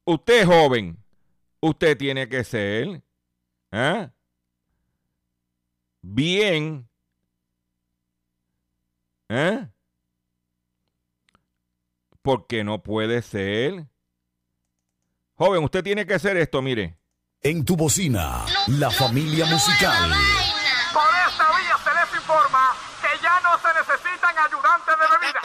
Usted 0.04 0.44
joven, 0.44 0.98
usted 1.60 1.96
tiene 1.96 2.28
que 2.28 2.42
ser. 2.42 3.02
¿eh? 3.70 4.10
Bien. 6.02 6.88
¿Eh? 9.28 9.68
Porque 12.26 12.64
no 12.64 12.82
puede 12.82 13.22
ser. 13.22 13.86
Joven, 15.36 15.62
usted 15.62 15.84
tiene 15.84 16.04
que 16.06 16.14
hacer 16.14 16.36
esto, 16.36 16.60
mire. 16.60 16.98
En 17.40 17.64
tu 17.64 17.76
bocina, 17.76 18.44
la 18.66 18.90
familia 18.90 19.46
musical. 19.46 20.10
Por 20.92 21.08
esta 21.28 21.46
vía 21.56 21.78
se 21.84 21.90
les 21.94 22.20
informa 22.20 22.74
que 23.00 23.22
ya 23.22 23.40
no 23.42 23.56
se 23.62 23.68
necesitan 23.78 24.34
ayudantes 24.44 24.94
de 24.98 25.06
bebida. 25.14 25.40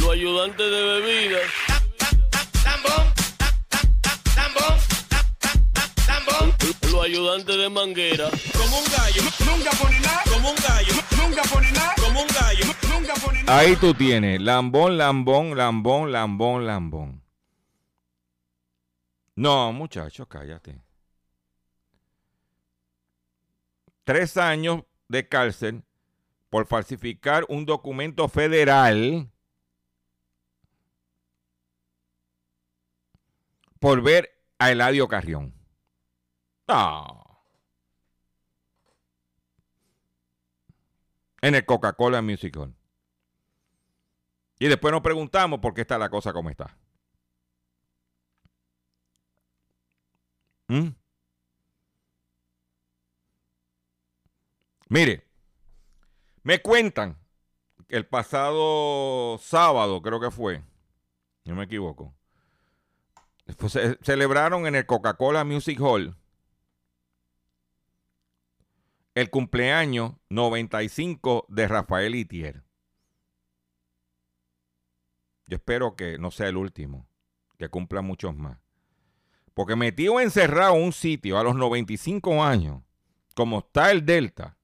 Los 0.00 0.10
ayudantes 0.10 0.70
de 0.70 0.82
bebida. 0.82 1.38
Ayudante 7.04 7.56
de 7.56 7.68
manguera. 7.68 8.30
Como 8.56 8.78
un 8.78 8.84
gallo. 8.84 9.22
Nunca 9.44 9.70
pone 9.80 10.00
nada. 10.00 10.22
Como 10.24 10.50
un 10.50 10.56
gallo. 10.56 10.94
Nunca 11.22 11.42
pone 11.42 11.72
nada. 11.72 11.94
Como 12.00 12.20
un 12.22 12.26
gallo. 12.28 12.64
Nunca 12.88 13.14
pone 13.14 13.42
nada. 13.42 13.58
Ahí 13.58 13.76
tú 13.76 13.94
tienes, 13.94 14.40
lambón, 14.40 14.96
lambón, 14.96 15.56
lambón, 15.56 16.12
lambón, 16.12 16.66
lambón. 16.66 17.22
No, 19.36 19.72
muchachos, 19.72 20.26
cállate. 20.28 20.80
Tres 24.04 24.36
años 24.36 24.82
de 25.08 25.28
cárcel 25.28 25.82
por 26.50 26.66
falsificar 26.66 27.44
un 27.48 27.66
documento 27.66 28.28
federal 28.28 29.30
por 33.80 34.02
ver 34.02 34.30
a 34.58 34.70
Eladio 34.70 35.08
Carrión. 35.08 35.63
No. 36.68 37.22
En 41.42 41.54
el 41.54 41.64
Coca-Cola 41.66 42.22
Music 42.22 42.56
Hall. 42.56 42.74
Y 44.58 44.68
después 44.68 44.92
nos 44.92 45.02
preguntamos 45.02 45.60
por 45.60 45.74
qué 45.74 45.82
está 45.82 45.98
la 45.98 46.08
cosa 46.08 46.32
como 46.32 46.48
está. 46.48 46.76
¿Mm? 50.68 50.88
Mire, 54.88 55.26
me 56.42 56.62
cuentan 56.62 57.18
que 57.88 57.96
el 57.96 58.06
pasado 58.06 59.38
sábado, 59.38 60.00
creo 60.00 60.20
que 60.20 60.30
fue, 60.30 60.62
no 61.44 61.54
me 61.56 61.64
equivoco, 61.64 62.14
celebraron 64.02 64.66
en 64.66 64.76
el 64.76 64.86
Coca-Cola 64.86 65.44
Music 65.44 65.78
Hall 65.80 66.16
el 69.14 69.30
cumpleaños 69.30 70.14
95 70.28 71.46
de 71.48 71.68
Rafael 71.68 72.14
Itier. 72.16 72.64
Yo 75.46 75.56
espero 75.56 75.94
que 75.94 76.18
no 76.18 76.30
sea 76.30 76.48
el 76.48 76.56
último, 76.56 77.06
que 77.58 77.68
cumpla 77.68 78.02
muchos 78.02 78.34
más. 78.34 78.58
Porque 79.52 79.76
metido 79.76 80.20
encerrado 80.20 80.74
en 80.74 80.82
un 80.82 80.92
sitio 80.92 81.38
a 81.38 81.44
los 81.44 81.54
95 81.54 82.42
años, 82.42 82.82
como 83.36 83.60
está 83.60 83.92
el 83.92 84.04
Delta, 84.04 84.58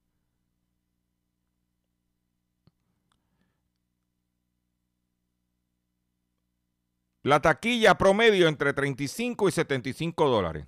la 7.23 7.41
taquilla 7.41 7.97
promedio 7.97 8.49
entre 8.49 8.73
35 8.73 9.49
y 9.49 9.53
75 9.53 10.29
dólares. 10.29 10.67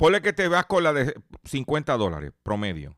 Ponle 0.00 0.22
que 0.22 0.32
te 0.32 0.48
vas 0.48 0.64
con 0.64 0.82
la 0.82 0.94
de 0.94 1.14
50 1.44 1.94
dólares 1.98 2.32
promedio. 2.42 2.96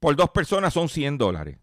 Por 0.00 0.16
dos 0.16 0.28
personas 0.28 0.74
son 0.74 0.90
100 0.90 1.16
dólares. 1.16 1.58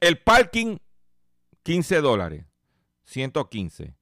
El 0.00 0.18
parking, 0.18 0.78
15 1.62 2.00
dólares. 2.00 2.46
115. 3.04 3.94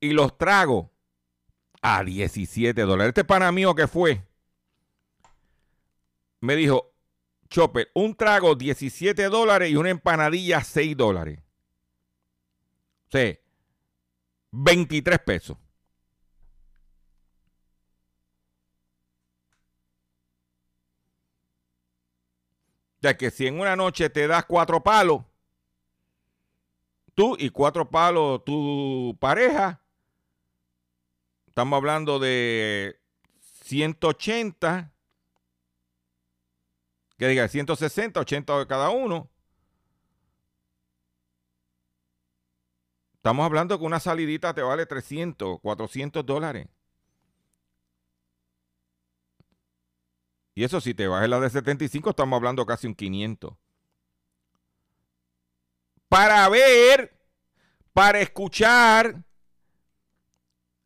Y 0.00 0.10
los 0.10 0.36
tragos, 0.36 0.88
a 1.80 2.02
17 2.02 2.82
dólares. 2.82 3.10
Este 3.10 3.24
pana 3.24 3.52
mío 3.52 3.72
que 3.76 3.86
fue, 3.86 4.26
me 6.40 6.56
dijo, 6.56 6.92
Chopper, 7.48 7.92
un 7.94 8.16
trago 8.16 8.56
17 8.56 9.26
dólares 9.26 9.70
y 9.70 9.76
una 9.76 9.90
empanadilla 9.90 10.64
6 10.64 10.96
dólares. 10.96 11.41
O 13.12 13.18
sea, 13.18 13.38
23 14.52 15.18
pesos. 15.18 15.58
Ya 23.02 23.14
que 23.14 23.30
si 23.30 23.46
en 23.46 23.60
una 23.60 23.76
noche 23.76 24.08
te 24.08 24.26
das 24.26 24.46
cuatro 24.46 24.82
palos, 24.82 25.22
tú 27.14 27.36
y 27.38 27.50
cuatro 27.50 27.90
palos 27.90 28.42
tu 28.46 29.14
pareja, 29.20 29.82
estamos 31.48 31.76
hablando 31.76 32.18
de 32.18 32.98
180, 33.64 34.90
que 37.18 37.28
diga 37.28 37.46
160, 37.46 38.20
80 38.20 38.58
de 38.60 38.66
cada 38.66 38.88
uno. 38.88 39.31
Estamos 43.22 43.46
hablando 43.46 43.78
que 43.78 43.84
una 43.84 44.00
salidita 44.00 44.52
te 44.52 44.62
vale 44.62 44.84
300, 44.84 45.60
400 45.60 46.26
dólares. 46.26 46.66
Y 50.56 50.64
eso 50.64 50.80
si 50.80 50.92
te 50.92 51.04
en 51.04 51.30
la 51.30 51.38
de 51.38 51.48
75, 51.48 52.10
estamos 52.10 52.36
hablando 52.36 52.66
casi 52.66 52.88
un 52.88 52.96
500. 52.96 53.54
Para 56.08 56.48
ver, 56.48 57.16
para 57.92 58.20
escuchar 58.20 59.22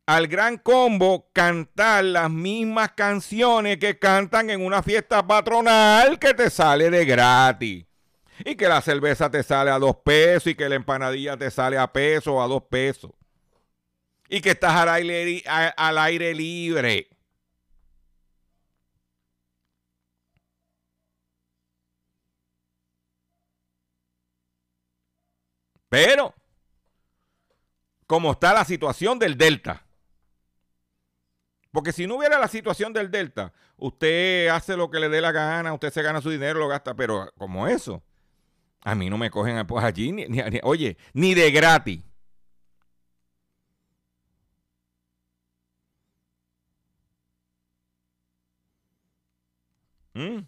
al 0.05 0.27
gran 0.27 0.57
combo 0.57 1.31
cantar 1.33 2.03
las 2.03 2.29
mismas 2.29 2.91
canciones 2.91 3.77
que 3.77 3.97
cantan 3.97 4.51
en 4.51 4.63
una 4.63 4.83
fiesta 4.83 5.25
patronal 5.25 6.19
que 6.19 6.35
te 6.35 6.51
sale 6.51 6.91
de 6.91 7.03
gratis. 7.03 7.86
Y 8.45 8.55
que 8.55 8.67
la 8.67 8.81
cerveza 8.81 9.29
te 9.29 9.43
sale 9.43 9.71
a 9.71 9.79
dos 9.79 9.97
pesos 9.97 10.47
y 10.47 10.55
que 10.55 10.69
la 10.69 10.75
empanadilla 10.75 11.37
te 11.37 11.49
sale 11.51 11.77
a 11.77 11.91
peso 11.91 12.35
o 12.35 12.41
a 12.41 12.47
dos 12.47 12.63
pesos. 12.63 13.11
Y 14.29 14.41
que 14.41 14.51
estás 14.51 14.75
al 14.75 14.89
aire, 14.89 15.43
al 15.47 15.97
aire 15.97 16.33
libre. 16.33 17.09
Pero, 25.89 26.33
como 28.05 28.31
está 28.31 28.53
la 28.53 28.65
situación 28.65 29.19
del 29.19 29.37
Delta, 29.37 29.85
porque 31.71 31.91
si 31.93 32.07
no 32.07 32.15
hubiera 32.15 32.39
la 32.39 32.47
situación 32.47 32.91
del 32.93 33.11
Delta, 33.11 33.53
usted 33.77 34.47
hace 34.47 34.75
lo 34.75 34.89
que 34.89 34.99
le 34.99 35.09
dé 35.09 35.21
la 35.21 35.31
gana, 35.31 35.73
usted 35.73 35.91
se 35.91 36.01
gana 36.01 36.21
su 36.21 36.29
dinero, 36.29 36.59
lo 36.59 36.67
gasta, 36.67 36.95
pero 36.95 37.31
como 37.37 37.67
eso, 37.67 38.03
a 38.81 38.95
mí 38.95 39.09
no 39.09 39.17
me 39.17 39.29
cogen 39.29 39.65
pues, 39.67 39.83
allí, 39.83 40.11
ni, 40.11 40.25
ni- 40.27 40.41
ni- 40.41 40.59
oye, 40.63 40.97
ni 41.13 41.33
de 41.35 41.51
gratis. 41.51 42.01
¿Mm? 50.13 50.47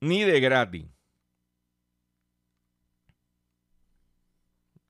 Ni 0.00 0.22
de 0.24 0.38
gratis. 0.40 0.86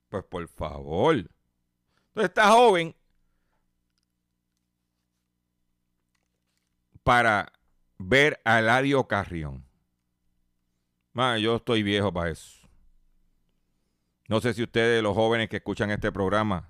Pues 0.09 0.23
por 0.25 0.47
favor. 0.47 1.15
Entonces 1.15 2.29
está 2.29 2.51
joven 2.51 2.95
para 7.03 7.51
ver 7.97 8.41
a 8.45 8.59
Eladio 8.59 9.07
Carrión. 9.07 9.65
Yo 11.39 11.55
estoy 11.55 11.81
viejo 11.83 12.11
para 12.11 12.31
eso. 12.31 12.67
No 14.27 14.41
sé 14.41 14.53
si 14.53 14.63
ustedes, 14.63 15.01
los 15.03 15.15
jóvenes 15.15 15.49
que 15.49 15.57
escuchan 15.57 15.91
este 15.91 16.11
programa, 16.11 16.69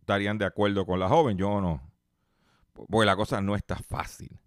estarían 0.00 0.36
de 0.36 0.44
acuerdo 0.44 0.84
con 0.84 0.98
la 0.98 1.08
joven. 1.08 1.38
Yo 1.38 1.60
no. 1.60 1.80
Porque 2.72 3.06
la 3.06 3.16
cosa 3.16 3.40
no 3.40 3.54
está 3.54 3.76
fácil. 3.76 4.38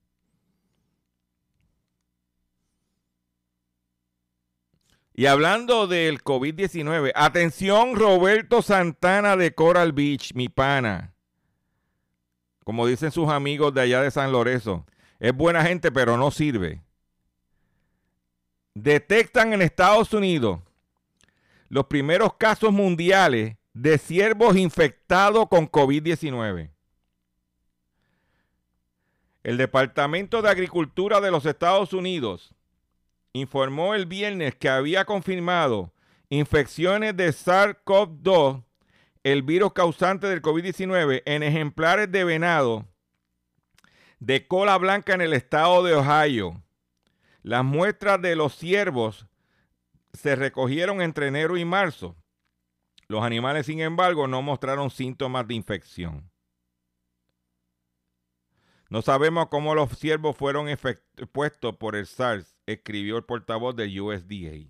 Y 5.13 5.25
hablando 5.25 5.87
del 5.87 6.23
COVID-19, 6.23 7.11
atención 7.15 7.95
Roberto 7.95 8.61
Santana 8.61 9.35
de 9.35 9.53
Coral 9.53 9.91
Beach, 9.91 10.33
mi 10.35 10.49
pana. 10.49 11.13
Como 12.63 12.87
dicen 12.87 13.11
sus 13.11 13.29
amigos 13.29 13.73
de 13.73 13.81
allá 13.81 14.01
de 14.01 14.11
San 14.11 14.31
Lorenzo, 14.31 14.85
es 15.21 15.33
buena 15.35 15.63
gente 15.63 15.91
pero 15.91 16.17
no 16.17 16.31
sirve. 16.31 16.81
Detectan 18.73 19.53
en 19.53 19.61
Estados 19.61 20.11
Unidos 20.13 20.59
los 21.69 21.85
primeros 21.85 22.33
casos 22.33 22.73
mundiales 22.73 23.55
de 23.73 23.99
ciervos 23.99 24.57
infectados 24.57 25.47
con 25.47 25.69
COVID-19. 25.69 26.71
El 29.43 29.57
Departamento 29.57 30.41
de 30.41 30.49
Agricultura 30.49 31.21
de 31.21 31.29
los 31.29 31.45
Estados 31.45 31.93
Unidos 31.93 32.55
informó 33.31 33.93
el 33.93 34.07
viernes 34.07 34.55
que 34.55 34.69
había 34.69 35.05
confirmado 35.05 35.93
infecciones 36.29 37.15
de 37.15 37.29
SARS-CoV-2, 37.29 38.63
el 39.23 39.43
virus 39.43 39.73
causante 39.73 40.25
del 40.27 40.41
COVID-19, 40.41 41.21
en 41.25 41.43
ejemplares 41.43 42.11
de 42.11 42.23
venado 42.23 42.90
de 44.21 44.47
cola 44.47 44.77
blanca 44.77 45.15
en 45.15 45.21
el 45.21 45.33
estado 45.33 45.83
de 45.83 45.95
Ohio. 45.95 46.63
Las 47.41 47.65
muestras 47.65 48.21
de 48.21 48.35
los 48.35 48.55
ciervos 48.55 49.25
se 50.13 50.35
recogieron 50.35 51.01
entre 51.01 51.27
enero 51.27 51.57
y 51.57 51.65
marzo. 51.65 52.15
Los 53.07 53.23
animales, 53.23 53.65
sin 53.65 53.81
embargo, 53.81 54.27
no 54.27 54.43
mostraron 54.43 54.91
síntomas 54.91 55.47
de 55.47 55.55
infección. 55.55 56.29
No 58.89 59.01
sabemos 59.01 59.47
cómo 59.49 59.73
los 59.73 59.97
ciervos 59.97 60.37
fueron 60.37 60.69
expuestos 60.69 61.75
por 61.77 61.95
el 61.95 62.05
SARS, 62.05 62.55
escribió 62.67 63.17
el 63.17 63.23
portavoz 63.23 63.75
del 63.75 63.99
USDA. 63.99 64.67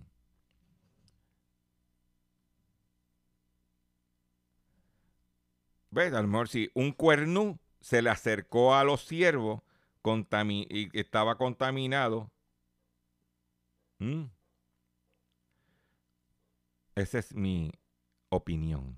¿Ves? 5.90 6.14
A 6.14 6.22
lo 6.22 6.28
mejor 6.30 6.48
si 6.48 6.72
un 6.74 6.94
cuernú 6.94 7.60
se 7.82 8.02
le 8.02 8.10
acercó 8.10 8.76
a 8.76 8.84
los 8.84 9.06
ciervos 9.06 9.62
y 10.70 11.00
estaba 11.00 11.36
contaminado. 11.36 12.32
¿Mm? 14.00 14.26
Esa 16.96 17.20
es 17.20 17.36
mi 17.36 17.72
opinión. 18.30 18.98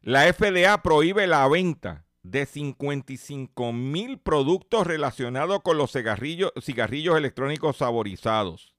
La 0.00 0.32
FDA 0.32 0.82
prohíbe 0.82 1.26
la 1.26 1.46
venta 1.48 2.04
de 2.22 2.46
55 2.46 3.72
mil 3.72 4.18
productos 4.18 4.86
relacionados 4.86 5.60
con 5.62 5.76
los 5.76 5.92
cigarrillos, 5.92 6.52
cigarrillos 6.60 7.16
electrónicos 7.16 7.78
saborizados. 7.78 8.74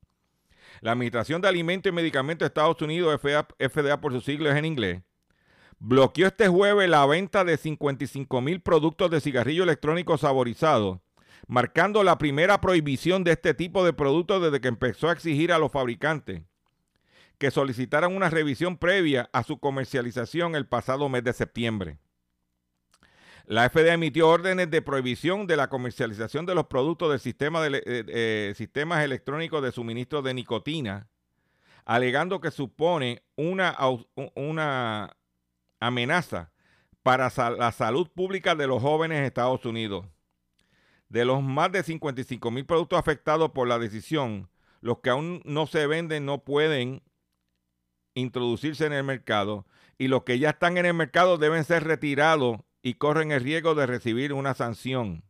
La 0.81 0.91
Administración 0.91 1.41
de 1.41 1.47
Alimentos 1.47 1.89
y 1.89 1.95
Medicamentos 1.95 2.45
de 2.45 2.47
Estados 2.47 2.81
Unidos, 2.81 3.19
FDA, 3.21 3.47
FDA 3.69 4.01
por 4.01 4.11
sus 4.11 4.25
siglas 4.25 4.57
en 4.57 4.65
inglés, 4.65 5.03
bloqueó 5.83 6.27
este 6.27 6.47
jueves 6.47 6.89
la 6.89 7.05
venta 7.05 7.43
de 7.43 7.57
55 7.57 8.39
mil 8.39 8.61
productos 8.61 9.11
de 9.11 9.19
cigarrillo 9.19 9.63
electrónico 9.63 10.17
saborizado, 10.17 11.01
marcando 11.45 12.03
la 12.03 12.17
primera 12.17 12.61
prohibición 12.61 13.25
de 13.25 13.33
este 13.33 13.53
tipo 13.53 13.83
de 13.83 13.91
productos 13.91 14.41
desde 14.41 14.61
que 14.61 14.69
empezó 14.69 15.09
a 15.09 15.11
exigir 15.11 15.51
a 15.51 15.57
los 15.57 15.73
fabricantes 15.73 16.43
que 17.37 17.51
solicitaran 17.51 18.15
una 18.15 18.29
revisión 18.29 18.77
previa 18.77 19.29
a 19.33 19.43
su 19.43 19.59
comercialización 19.59 20.55
el 20.55 20.65
pasado 20.65 21.09
mes 21.09 21.25
de 21.25 21.33
septiembre. 21.33 21.97
La 23.45 23.69
FDA 23.69 23.95
emitió 23.95 24.29
órdenes 24.29 24.71
de 24.71 24.81
prohibición 24.81 25.47
de 25.47 25.57
la 25.57 25.67
comercialización 25.67 26.45
de 26.45 26.55
los 26.55 26.67
productos 26.67 27.11
del 27.11 27.19
sistema 27.19 27.61
de, 27.61 27.79
eh, 27.79 28.05
eh, 28.07 28.53
sistemas 28.55 29.03
electrónicos 29.03 29.61
de 29.61 29.73
suministro 29.73 30.21
de 30.21 30.33
nicotina, 30.33 31.09
alegando 31.83 32.39
que 32.39 32.51
supone 32.51 33.23
una, 33.35 33.75
una 34.35 35.17
amenaza 35.87 36.51
para 37.03 37.31
la 37.57 37.71
salud 37.71 38.09
pública 38.09 38.55
de 38.55 38.67
los 38.67 38.81
jóvenes 38.81 39.19
en 39.19 39.25
Estados 39.25 39.65
Unidos. 39.65 40.05
De 41.09 41.25
los 41.25 41.43
más 41.43 41.71
de 41.71 41.83
55 41.83 42.49
mil 42.49 42.65
productos 42.65 42.97
afectados 42.97 43.51
por 43.51 43.67
la 43.67 43.77
decisión, 43.77 44.49
los 44.81 44.99
que 44.99 45.09
aún 45.09 45.41
no 45.45 45.67
se 45.67 45.85
venden 45.85 46.25
no 46.25 46.43
pueden 46.43 47.03
introducirse 48.15 48.85
en 48.85 48.93
el 48.93 49.03
mercado 49.03 49.65
y 49.97 50.07
los 50.07 50.23
que 50.23 50.39
ya 50.39 50.51
están 50.51 50.77
en 50.77 50.85
el 50.85 50.93
mercado 50.93 51.37
deben 51.37 51.63
ser 51.63 51.83
retirados 51.83 52.59
y 52.81 52.95
corren 52.95 53.31
el 53.31 53.43
riesgo 53.43 53.75
de 53.75 53.85
recibir 53.85 54.33
una 54.33 54.53
sanción. 54.53 55.23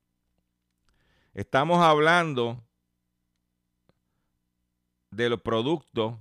Estamos 1.34 1.84
hablando 1.84 2.64
de 5.12 5.30
los 5.30 5.42
productos 5.42 6.16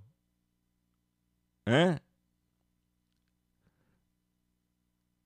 ¿eh? 1.66 1.99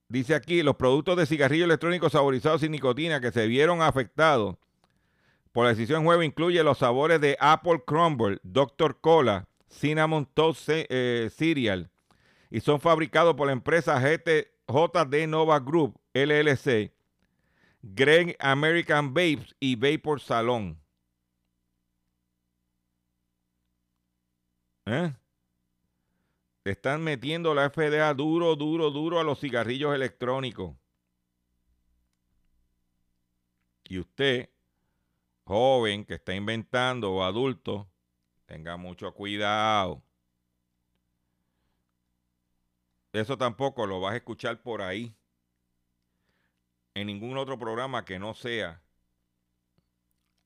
Dice 0.08 0.34
aquí, 0.34 0.62
los 0.62 0.76
productos 0.76 1.16
de 1.16 1.26
cigarrillo 1.26 1.64
electrónico 1.64 2.08
saborizados 2.08 2.60
sin 2.60 2.72
nicotina 2.72 3.20
que 3.20 3.32
se 3.32 3.46
vieron 3.46 3.82
afectados 3.82 4.56
por 5.56 5.64
la 5.64 5.70
decisión 5.70 6.04
jueves 6.04 6.26
incluye 6.26 6.62
los 6.62 6.76
sabores 6.76 7.18
de 7.18 7.34
Apple 7.40 7.82
Crumble, 7.86 8.38
Dr. 8.42 9.00
Cola, 9.00 9.48
Cinnamon 9.70 10.26
Toast 10.26 10.68
eh, 10.68 11.30
Cereal 11.34 11.90
y 12.50 12.60
son 12.60 12.78
fabricados 12.78 13.34
por 13.36 13.46
la 13.46 13.54
empresa 13.54 13.98
JD 13.98 15.26
Nova 15.26 15.58
Group, 15.60 15.98
LLC, 16.12 16.92
Greg 17.80 18.36
American 18.38 19.14
Babes 19.14 19.56
y 19.58 19.76
Vapor 19.76 20.20
Salon. 20.20 20.78
¿Eh? 24.84 25.10
Están 26.72 27.02
metiendo 27.02 27.54
la 27.54 27.70
FDA 27.70 28.12
duro, 28.14 28.56
duro, 28.56 28.90
duro 28.90 29.20
a 29.20 29.24
los 29.24 29.40
cigarrillos 29.40 29.94
electrónicos. 29.94 30.76
Y 33.84 33.98
usted, 33.98 34.50
joven 35.44 36.04
que 36.04 36.14
está 36.14 36.34
inventando 36.34 37.12
o 37.12 37.22
adulto, 37.22 37.88
tenga 38.46 38.76
mucho 38.76 39.14
cuidado. 39.14 40.02
Eso 43.12 43.38
tampoco 43.38 43.86
lo 43.86 44.00
vas 44.00 44.14
a 44.14 44.16
escuchar 44.16 44.60
por 44.60 44.82
ahí. 44.82 45.14
En 46.94 47.06
ningún 47.06 47.38
otro 47.38 47.58
programa 47.58 48.04
que 48.04 48.18
no 48.18 48.34
sea 48.34 48.82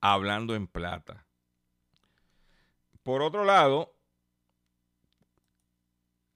hablando 0.00 0.54
en 0.54 0.66
plata. 0.66 1.26
Por 3.02 3.22
otro 3.22 3.44
lado, 3.44 3.94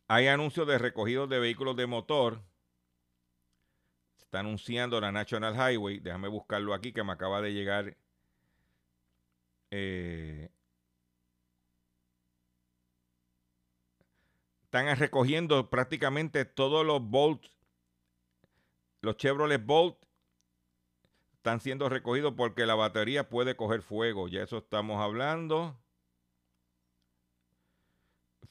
hay 0.09 0.29
anuncios 0.29 0.67
de 0.67 0.79
recogidos 0.79 1.29
de 1.29 1.39
vehículos 1.39 1.77
de 1.77 1.87
motor. 1.87 2.43
Está 4.19 4.41
anunciando 4.41 5.01
la 5.01 5.13
National 5.13 5.55
Highway. 5.55 6.01
Déjame 6.01 6.29
buscarlo 6.29 6.75
aquí 6.75 6.93
que 6.93 7.05
me 7.05 7.13
acaba 7.13 7.41
de 7.41 7.53
llegar. 7.53 7.97
Eh, 9.71 10.51
están 14.65 14.97
recogiendo 14.97 15.71
prácticamente 15.71 16.45
todos 16.45 16.85
los 16.85 17.01
Bolt, 17.01 17.47
los 19.01 19.17
Chevrolet 19.17 19.65
Bolt 19.65 19.97
están 21.37 21.61
siendo 21.61 21.89
recogidos 21.89 22.35
porque 22.37 22.65
la 22.67 22.75
batería 22.75 23.29
puede 23.29 23.55
coger 23.55 23.83
fuego. 23.83 24.29
Ya 24.29 24.43
eso 24.43 24.59
estamos 24.59 25.01
hablando. 25.01 25.79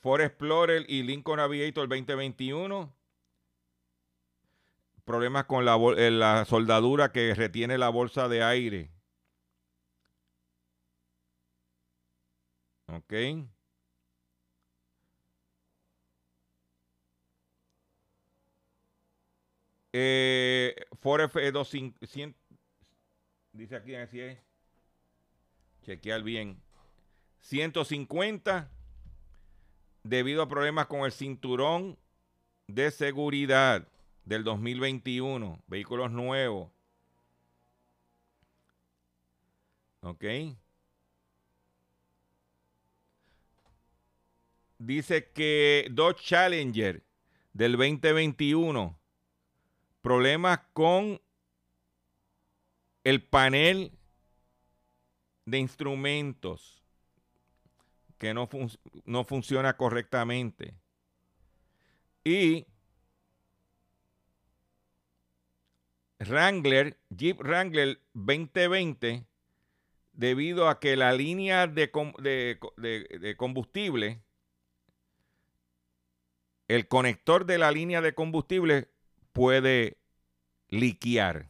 Ford 0.03 0.19
Explorer 0.19 0.85
y 0.89 1.01
Lincoln 1.01 1.39
Aviator 1.39 1.87
2021. 1.87 2.93
Problemas 5.05 5.45
con 5.45 5.63
la, 5.63 5.77
eh, 5.97 6.11
la 6.11 6.43
soldadura 6.43 7.13
que 7.13 7.33
retiene 7.33 7.77
la 7.77 7.87
bolsa 7.87 8.27
de 8.27 8.43
aire. 8.43 8.91
Ok. 12.87 13.13
Eh, 19.93 20.75
Ford 20.99 21.21
F250. 21.21 22.35
Dice 23.53 23.75
aquí, 23.77 23.95
así 23.95 24.19
es. 24.19 24.37
Chequear 25.83 26.23
bien. 26.23 26.61
150 27.39 28.69
debido 30.03 30.41
a 30.41 30.49
problemas 30.49 30.87
con 30.87 31.01
el 31.01 31.11
cinturón 31.11 31.97
de 32.67 32.91
seguridad 32.91 33.87
del 34.25 34.43
2021, 34.43 35.63
vehículos 35.67 36.11
nuevos. 36.11 36.69
¿Ok? 40.01 40.25
Dice 44.77 45.31
que 45.31 45.87
Dodge 45.91 46.21
Challenger 46.23 47.01
del 47.53 47.77
2021, 47.77 48.99
problemas 50.01 50.59
con 50.73 51.21
el 53.05 53.23
panel 53.23 53.91
de 55.45 55.57
instrumentos 55.59 56.82
que 58.23 58.33
no, 58.33 58.47
no 59.03 59.25
funciona 59.25 59.75
correctamente. 59.75 60.73
Y 62.23 62.65
Wrangler, 66.19 66.97
Jeep 67.09 67.41
Wrangler 67.41 67.99
2020, 68.13 69.25
debido 70.13 70.69
a 70.69 70.79
que 70.79 70.95
la 70.95 71.11
línea 71.11 71.67
de, 71.67 71.91
de, 72.77 73.35
combustible, 73.35 74.21
el 76.69 76.87
conector 76.87 77.45
de 77.45 77.57
la 77.57 77.71
línea 77.71 77.99
de 77.99 78.15
combustible 78.15 78.89
puede 79.33 79.97
liquear. 80.69 81.49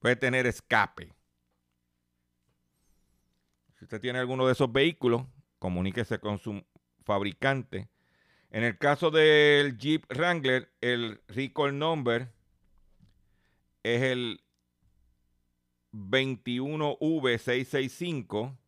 Puede 0.00 0.16
tener 0.16 0.46
escape. 0.46 1.17
Si 3.78 3.84
usted 3.84 4.00
tiene 4.00 4.18
alguno 4.18 4.46
de 4.46 4.54
esos 4.54 4.72
vehículos, 4.72 5.22
comuníquese 5.60 6.18
con 6.18 6.38
su 6.38 6.64
fabricante. 7.04 7.88
En 8.50 8.64
el 8.64 8.76
caso 8.76 9.12
del 9.12 9.78
Jeep 9.78 10.04
Wrangler, 10.10 10.72
el 10.80 11.20
recall 11.28 11.78
number 11.78 12.32
es 13.84 14.02
el 14.02 14.42
21V665. 15.92 18.58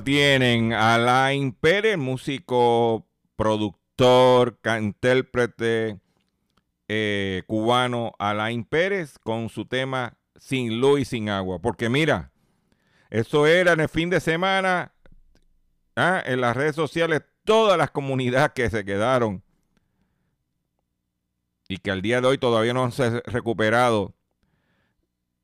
Tienen, 0.03 0.73
Alain 0.73 1.53
Pérez, 1.53 1.99
músico, 1.99 3.07
productor, 3.37 4.59
intérprete 4.81 6.01
eh, 6.89 7.43
cubano, 7.47 8.13
Alain 8.19 8.65
Pérez, 8.65 9.19
con 9.19 9.49
su 9.49 9.67
tema 9.67 10.17
Sin 10.37 10.81
luz 10.81 11.01
y 11.01 11.05
sin 11.05 11.29
agua. 11.29 11.61
Porque 11.61 11.89
mira, 11.89 12.33
eso 13.11 13.47
era 13.47 13.73
en 13.73 13.81
el 13.81 13.89
fin 13.89 14.11
de 14.11 14.21
semana, 14.21 14.93
ah, 15.97 16.23
en 16.25 16.41
las 16.41 16.57
redes 16.57 16.77
sociales, 16.77 17.23
todas 17.45 17.79
las 17.79 17.91
comunidades 17.91 18.51
que 18.53 18.71
se 18.71 18.85
quedaron 18.85 19.43
y 21.69 21.79
que 21.79 21.91
al 21.91 22.03
día 22.03 22.21
de 22.21 22.29
hoy 22.29 22.39
todavía 22.39 22.75
no 22.75 22.91
se 22.91 23.05
han 23.05 23.23
recuperado 23.25 24.15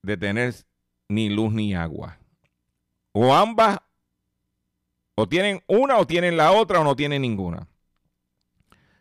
de 0.03 0.17
tener 0.17 0.55
ni 1.09 1.29
luz 1.29 1.53
ni 1.53 1.75
agua. 1.75 2.19
O 3.13 3.35
ambas, 3.35 3.79
o 5.15 5.29
tienen 5.29 5.63
una 5.67 5.99
o 5.99 6.07
tienen 6.07 6.37
la 6.37 6.53
otra 6.53 6.81
o 6.81 6.85
no 6.85 6.97
tienen 6.97 7.23
ninguna. 7.23 7.69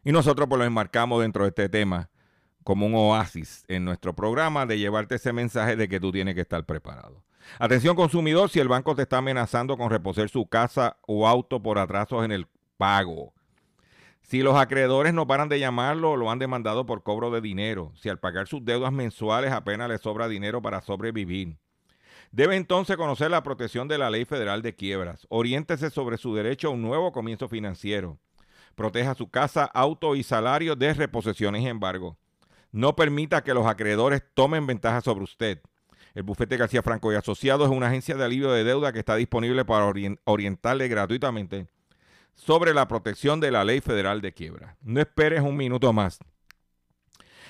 Y 0.04 0.12
nosotros 0.12 0.48
pues 0.50 0.60
lo 0.60 0.66
enmarcamos 0.66 1.22
dentro 1.22 1.44
de 1.44 1.50
este 1.50 1.70
tema 1.70 2.10
como 2.64 2.86
un 2.86 2.96
oasis 2.96 3.66
en 3.68 3.86
nuestro 3.86 4.16
programa 4.16 4.66
de 4.66 4.78
llevarte 4.78 5.16
ese 5.16 5.34
mensaje 5.34 5.76
de 5.76 5.88
que 5.88 6.00
tú 6.00 6.12
tienes 6.12 6.36
que 6.36 6.42
estar 6.42 6.66
preparado. 6.66 7.24
Atención 7.60 7.96
consumidor, 7.96 8.50
si 8.50 8.60
el 8.60 8.68
banco 8.68 8.96
te 8.96 9.04
está 9.04 9.18
amenazando 9.18 9.78
con 9.78 9.90
reposer 9.90 10.30
su 10.30 10.48
casa 10.48 10.98
o 11.08 11.28
auto 11.28 11.62
por 11.62 11.80
atrasos 11.80 12.24
en 12.24 12.32
el 12.32 12.48
pago. 12.78 13.34
Si 14.22 14.42
los 14.42 14.56
acreedores 14.56 15.14
no 15.14 15.28
paran 15.28 15.50
de 15.50 15.60
llamarlo, 15.60 16.16
lo 16.16 16.32
han 16.32 16.40
demandado 16.40 16.86
por 16.86 17.04
cobro 17.04 17.32
de 17.32 17.42
dinero. 17.42 17.92
Si 17.96 18.10
al 18.10 18.20
pagar 18.20 18.48
sus 18.48 18.64
deudas 18.64 18.94
mensuales 18.94 19.52
apenas 19.52 19.90
le 19.90 19.98
sobra 19.98 20.28
dinero 20.28 20.62
para 20.62 20.82
sobrevivir. 20.82 21.58
Debe 22.32 22.56
entonces 22.56 22.96
conocer 22.96 23.30
la 23.30 23.44
protección 23.44 23.88
de 23.90 23.98
la 23.98 24.10
Ley 24.10 24.24
Federal 24.24 24.62
de 24.62 24.74
Quiebras. 24.74 25.28
Oriéntese 25.30 25.90
sobre 25.90 26.18
su 26.18 26.34
derecho 26.34 26.70
a 26.70 26.72
un 26.72 26.82
nuevo 26.82 27.12
comienzo 27.12 27.50
financiero. 27.50 28.20
Proteja 28.76 29.16
su 29.16 29.30
casa, 29.30 29.66
auto 29.66 30.16
y 30.16 30.24
salario 30.24 30.78
de 30.78 30.94
reposiciones 30.94 31.62
y 31.62 31.68
embargo. 31.68 32.18
No 32.72 32.96
permita 32.96 33.44
que 33.44 33.54
los 33.54 33.68
acreedores 33.68 34.24
tomen 34.34 34.66
ventaja 34.66 35.02
sobre 35.02 35.26
usted. 35.26 35.62
El 36.14 36.24
bufete 36.24 36.56
García 36.56 36.82
Franco 36.82 37.12
y 37.12 37.16
Asociados 37.16 37.70
es 37.70 37.76
una 37.76 37.88
agencia 37.88 38.16
de 38.16 38.24
alivio 38.24 38.52
de 38.52 38.64
deuda 38.64 38.94
que 38.94 39.00
está 39.00 39.18
disponible 39.18 39.66
para 39.66 39.86
orien- 39.86 40.20
orientarle 40.24 40.88
gratuitamente 40.88 41.68
sobre 42.34 42.74
la 42.74 42.88
protección 42.88 43.42
de 43.42 43.52
la 43.52 43.66
Ley 43.66 43.82
Federal 43.82 44.22
de 44.22 44.34
Quiebra. 44.34 44.78
No 44.82 45.02
esperes 45.02 45.42
un 45.42 45.58
minuto 45.58 45.92
más. 45.92 46.20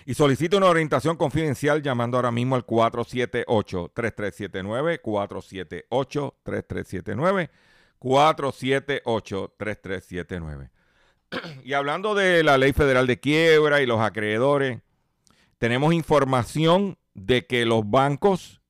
Y 0.06 0.14
solicita 0.14 0.58
una 0.58 0.68
orientación 0.68 1.18
confidencial 1.18 1.82
llamando 1.82 2.18
ahora 2.18 2.32
mismo 2.32 2.56
al 2.56 2.66
478-3379, 2.66 5.02
478-3379, 5.02 7.50
478-3379. 8.00 10.70
Y 11.64 11.74
hablando 11.74 12.16
de 12.16 12.44
la 12.44 12.58
Ley 12.58 12.74
Federal 12.74 13.08
de 13.08 13.20
Quiebra 13.20 13.82
y 13.82 13.86
los 13.86 14.02
acreedores, 14.02 14.80
tenemos 15.58 15.94
información 15.94 16.98
de 17.14 17.46
que 17.46 17.66
los 17.66 17.90
bancos 17.90 18.62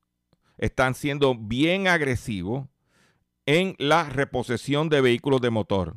están 0.58 0.94
siendo 0.94 1.36
bien 1.36 1.88
agresivos 1.88 2.68
en 3.46 3.76
la 3.80 4.04
reposición 4.04 4.90
de 4.90 5.02
vehículos 5.02 5.42
de 5.42 5.50
motor. 5.50 5.96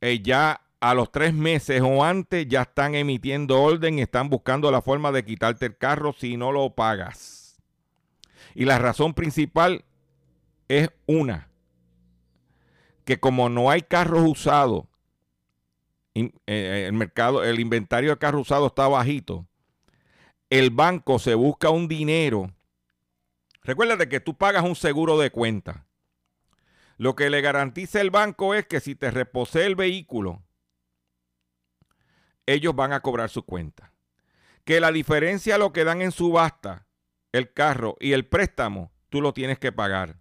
Eh, 0.00 0.20
ya 0.22 0.62
a 0.80 0.94
los 0.94 1.10
tres 1.10 1.34
meses 1.34 1.82
o 1.82 2.04
antes 2.04 2.46
ya 2.48 2.62
están 2.62 2.94
emitiendo 2.94 3.60
orden 3.60 3.98
y 3.98 4.02
están 4.02 4.28
buscando 4.30 4.70
la 4.70 4.82
forma 4.82 5.10
de 5.12 5.24
quitarte 5.24 5.66
el 5.66 5.76
carro 5.76 6.12
si 6.12 6.36
no 6.36 6.52
lo 6.52 6.70
pagas. 6.74 7.60
Y 8.54 8.64
la 8.64 8.78
razón 8.78 9.14
principal 9.14 9.84
es 10.68 10.90
una, 11.06 11.48
que 13.04 13.18
como 13.18 13.48
no 13.48 13.70
hay 13.70 13.82
carros 13.82 14.22
usados, 14.26 14.84
in- 16.14 16.34
eh, 16.46 16.84
el 16.86 16.92
mercado, 16.92 17.42
el 17.42 17.58
inventario 17.60 18.10
de 18.10 18.18
carros 18.18 18.42
usados 18.42 18.68
está 18.68 18.86
bajito, 18.86 19.46
el 20.50 20.70
banco 20.70 21.18
se 21.18 21.34
busca 21.34 21.70
un 21.70 21.88
dinero. 21.88 22.52
Recuérdate 23.62 24.08
que 24.08 24.20
tú 24.20 24.36
pagas 24.36 24.64
un 24.64 24.76
seguro 24.76 25.18
de 25.18 25.30
cuenta. 25.30 25.86
Lo 26.96 27.14
que 27.14 27.30
le 27.30 27.40
garantiza 27.42 28.00
el 28.00 28.10
banco 28.10 28.54
es 28.54 28.66
que 28.66 28.80
si 28.80 28.94
te 28.94 29.10
reposee 29.10 29.66
el 29.66 29.76
vehículo, 29.76 30.42
ellos 32.52 32.74
van 32.74 32.92
a 32.92 33.00
cobrar 33.00 33.30
su 33.30 33.42
cuenta. 33.44 33.92
Que 34.64 34.80
la 34.80 34.92
diferencia 34.92 35.58
lo 35.58 35.72
que 35.72 35.84
dan 35.84 36.02
en 36.02 36.12
subasta, 36.12 36.86
el 37.32 37.52
carro 37.52 37.96
y 38.00 38.12
el 38.12 38.26
préstamo, 38.26 38.90
tú 39.08 39.20
lo 39.20 39.32
tienes 39.32 39.58
que 39.58 39.72
pagar. 39.72 40.16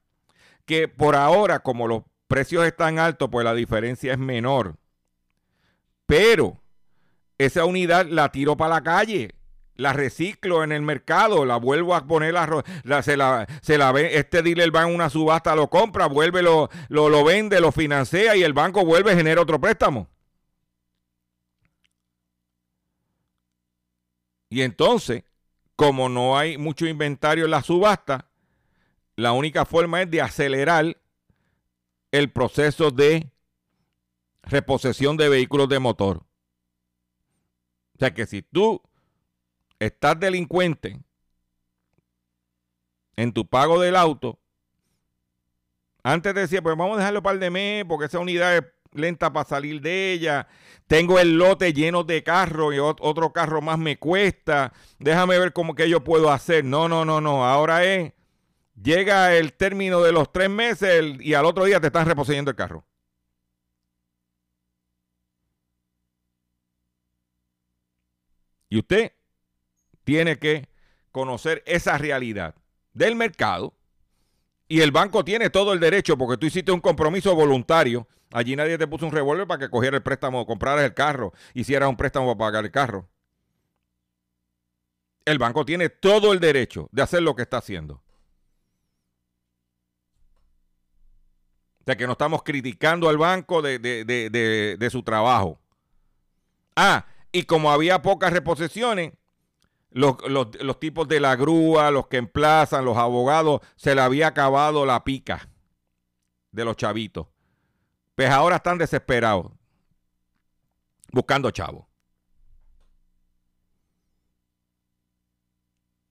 Que 0.66 0.88
por 0.88 1.16
ahora, 1.16 1.60
como 1.60 1.88
los 1.88 2.04
precios 2.28 2.66
están 2.66 3.00
altos, 3.00 3.30
pues 3.32 3.44
la 3.46 3.54
diferencia 3.54 4.12
es 4.14 4.18
menor. 4.20 4.76
Pero 6.06 6.62
esa 7.38 7.66
unidad 7.66 8.06
la 8.08 8.32
tiro 8.32 8.56
para 8.58 8.76
la 8.76 8.84
calle, 8.84 9.36
la 9.76 9.94
reciclo 9.94 10.64
en 10.64 10.72
el 10.72 10.82
mercado, 10.82 11.46
la 11.46 11.58
vuelvo 11.58 11.96
a 11.96 12.06
poner, 12.08 12.34
la, 12.34 12.64
la- 12.84 13.04
se 13.04 13.16
la, 13.18 13.46
se 13.62 13.78
la 13.78 13.92
ve, 13.92 14.18
este 14.18 14.42
dealer 14.42 14.76
va 14.76 14.84
en 14.84 14.94
una 14.96 15.10
subasta, 15.10 15.56
lo 15.56 15.70
compra, 15.70 16.08
vuelve, 16.08 16.42
lo, 16.42 16.70
lo, 16.90 17.10
lo 17.10 17.24
vende, 17.24 17.60
lo 17.62 17.72
financia 17.72 18.36
y 18.36 18.44
el 18.44 18.54
banco 18.54 18.86
vuelve 18.86 19.16
genera 19.16 19.42
otro 19.42 19.60
préstamo. 19.60 20.08
Y 24.50 24.62
entonces, 24.62 25.24
como 25.76 26.10
no 26.10 26.38
hay 26.38 26.58
mucho 26.58 26.86
inventario 26.86 27.46
en 27.46 27.52
la 27.52 27.64
subasta, 27.64 28.30
la 29.16 29.32
única 29.32 29.66
forma 29.66 30.02
es 30.02 30.12
de 30.12 30.22
acelerar 30.22 30.98
el 32.12 32.32
proceso 32.32 32.92
de 32.92 33.32
reposesión 34.44 35.18
de 35.18 35.30
vehículos 35.30 35.68
de 35.70 35.80
motor. 35.80 36.18
O 37.96 38.00
sea 38.00 38.14
que 38.14 38.26
si 38.26 38.42
tú 38.42 38.82
estás 39.80 40.20
delincuente 40.20 41.02
en 43.16 43.34
tu 43.34 43.48
pago 43.48 43.80
del 43.80 43.96
auto, 43.96 44.40
antes 46.04 46.34
decía, 46.34 46.62
pues 46.62 46.78
vamos 46.78 46.96
a 46.96 47.00
dejarlo 47.00 47.24
par 47.24 47.38
de 47.38 47.50
mes 47.50 47.86
porque 47.86 48.06
esa 48.06 48.20
unidad 48.20 48.66
lenta 48.98 49.32
para 49.34 49.48
salir 49.48 49.82
de 49.82 50.14
ella. 50.14 50.48
Tengo 50.88 51.20
el 51.20 51.38
lote 51.38 51.74
lleno 51.74 52.04
de 52.04 52.24
carros 52.24 52.74
y 52.74 52.78
ot- 52.78 52.98
otro 53.02 53.34
carro 53.34 53.62
más 53.62 53.78
me 53.78 53.98
cuesta. 53.98 54.74
Déjame 55.00 55.38
ver 55.40 55.54
cómo 55.54 55.76
que 55.76 55.90
yo 55.90 56.04
puedo 56.04 56.32
hacer. 56.32 56.64
No, 56.66 56.88
no, 56.90 57.06
no, 57.06 57.22
no. 57.22 57.46
Ahora 57.46 57.84
es, 57.86 58.14
llega 58.82 59.36
el 59.36 59.54
término 59.54 60.02
de 60.02 60.12
los 60.14 60.32
tres 60.34 60.50
meses 60.50 61.04
y 61.22 61.34
al 61.36 61.46
otro 61.46 61.66
día 61.66 61.80
te 61.82 61.88
están 61.88 62.08
reposeyendo 62.08 62.52
el 62.52 62.58
carro. 62.58 62.86
Y 68.70 68.80
usted 68.80 69.14
tiene 70.04 70.40
que 70.40 70.70
conocer 71.12 71.64
esa 71.66 71.98
realidad 71.98 72.56
del 72.94 73.16
mercado 73.16 73.74
y 74.68 74.82
el 74.82 74.92
banco 74.92 75.24
tiene 75.24 75.50
todo 75.50 75.74
el 75.74 75.80
derecho 75.80 76.18
porque 76.18 76.38
tú 76.38 76.48
hiciste 76.48 76.72
un 76.72 76.82
compromiso 76.82 77.36
voluntario. 77.36 78.08
Allí 78.32 78.56
nadie 78.56 78.78
te 78.78 78.88
puso 78.88 79.06
un 79.06 79.12
revólver 79.12 79.48
para 79.48 79.60
que 79.60 79.70
cogiera 79.70 79.96
el 79.98 80.04
préstamo, 80.04 80.46
compraras 80.46 80.84
el 80.84 80.94
carro, 80.94 81.34
hicieras 81.54 81.90
un 81.90 81.96
préstamo 81.98 82.38
para 82.38 82.48
pagar 82.50 82.66
el 82.66 82.72
carro. 82.72 83.08
El 85.26 85.38
banco 85.40 85.66
tiene 85.66 85.90
todo 85.90 86.34
el 86.34 86.40
derecho 86.40 86.90
de 86.92 87.02
hacer 87.02 87.22
lo 87.22 87.36
que 87.36 87.42
está 87.44 87.58
haciendo. 87.58 88.02
O 91.82 91.84
sea 91.86 91.96
que 91.96 92.06
no 92.06 92.14
estamos 92.14 92.44
criticando 92.44 93.08
al 93.08 93.18
banco 93.18 93.62
de, 93.62 93.80
de- 93.80 94.04
de- 94.04 94.30
de- 94.30 94.76
de 94.78 94.90
su 94.90 95.04
trabajo. 95.04 95.60
Ah, 96.76 97.06
y 97.32 97.44
como 97.44 97.72
había 97.72 98.02
pocas 98.02 98.32
reposiciones, 98.34 99.14
los, 99.92 100.16
los- 100.28 100.62
los 100.62 100.80
tipos 100.80 101.08
de 101.08 101.20
la 101.22 101.36
grúa, 101.38 101.92
los 101.92 102.08
que 102.08 102.18
emplazan, 102.18 102.84
los 102.86 102.98
abogados, 102.98 103.62
se 103.78 103.96
le 103.96 104.02
había 104.02 104.28
acabado 104.28 104.86
la 104.86 105.04
pica 105.06 105.50
de 106.52 106.66
los 106.66 106.76
chavitos. 106.76 107.28
Pues 108.18 108.32
ahora 108.32 108.56
están 108.56 108.80
desesperados, 108.80 109.52
buscando 111.12 111.52
chavos. 111.52 111.86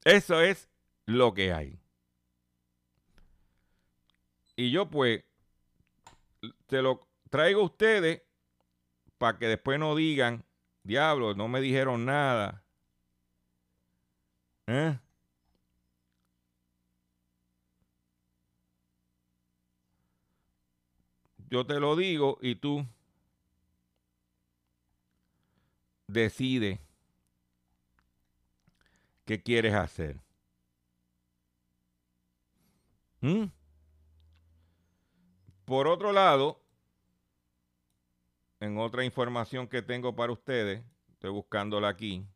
Eso 0.05 0.41
es 0.41 0.71
lo 1.05 1.35
que 1.35 1.53
hay. 1.53 1.81
Y 4.55 4.71
yo 4.71 4.89
pues 4.89 5.25
se 6.69 6.81
lo 6.81 7.09
traigo 7.29 7.63
a 7.63 7.65
ustedes 7.65 8.23
para 9.19 9.37
que 9.41 9.49
después 9.49 9.81
no 9.81 9.97
digan, 9.97 10.45
diablo, 10.85 11.35
no 11.35 11.49
me 11.49 11.61
dijeron 11.61 12.05
nada. 12.05 12.63
¿Eh? 14.69 14.97
Yo 21.49 21.65
te 21.65 21.79
lo 21.79 21.95
digo 21.97 22.39
y 22.41 22.57
tú 22.57 22.85
decide 26.07 26.81
qué 29.25 29.43
quieres 29.43 29.75
hacer. 29.75 30.21
¿Mm? 33.21 33.45
Por 35.65 35.89
otro 35.89 36.13
lado, 36.13 36.61
en 38.61 38.79
otra 38.79 39.05
información 39.05 39.69
que 39.69 39.83
tengo 39.83 40.15
para 40.15 40.33
ustedes, 40.33 40.85
estoy 41.13 41.31
buscándola 41.31 41.89
aquí. 41.89 42.27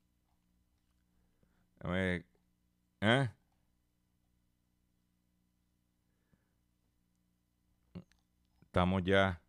¿eh? 3.00 3.30
Estamos 8.71 9.03
ya 9.03 9.43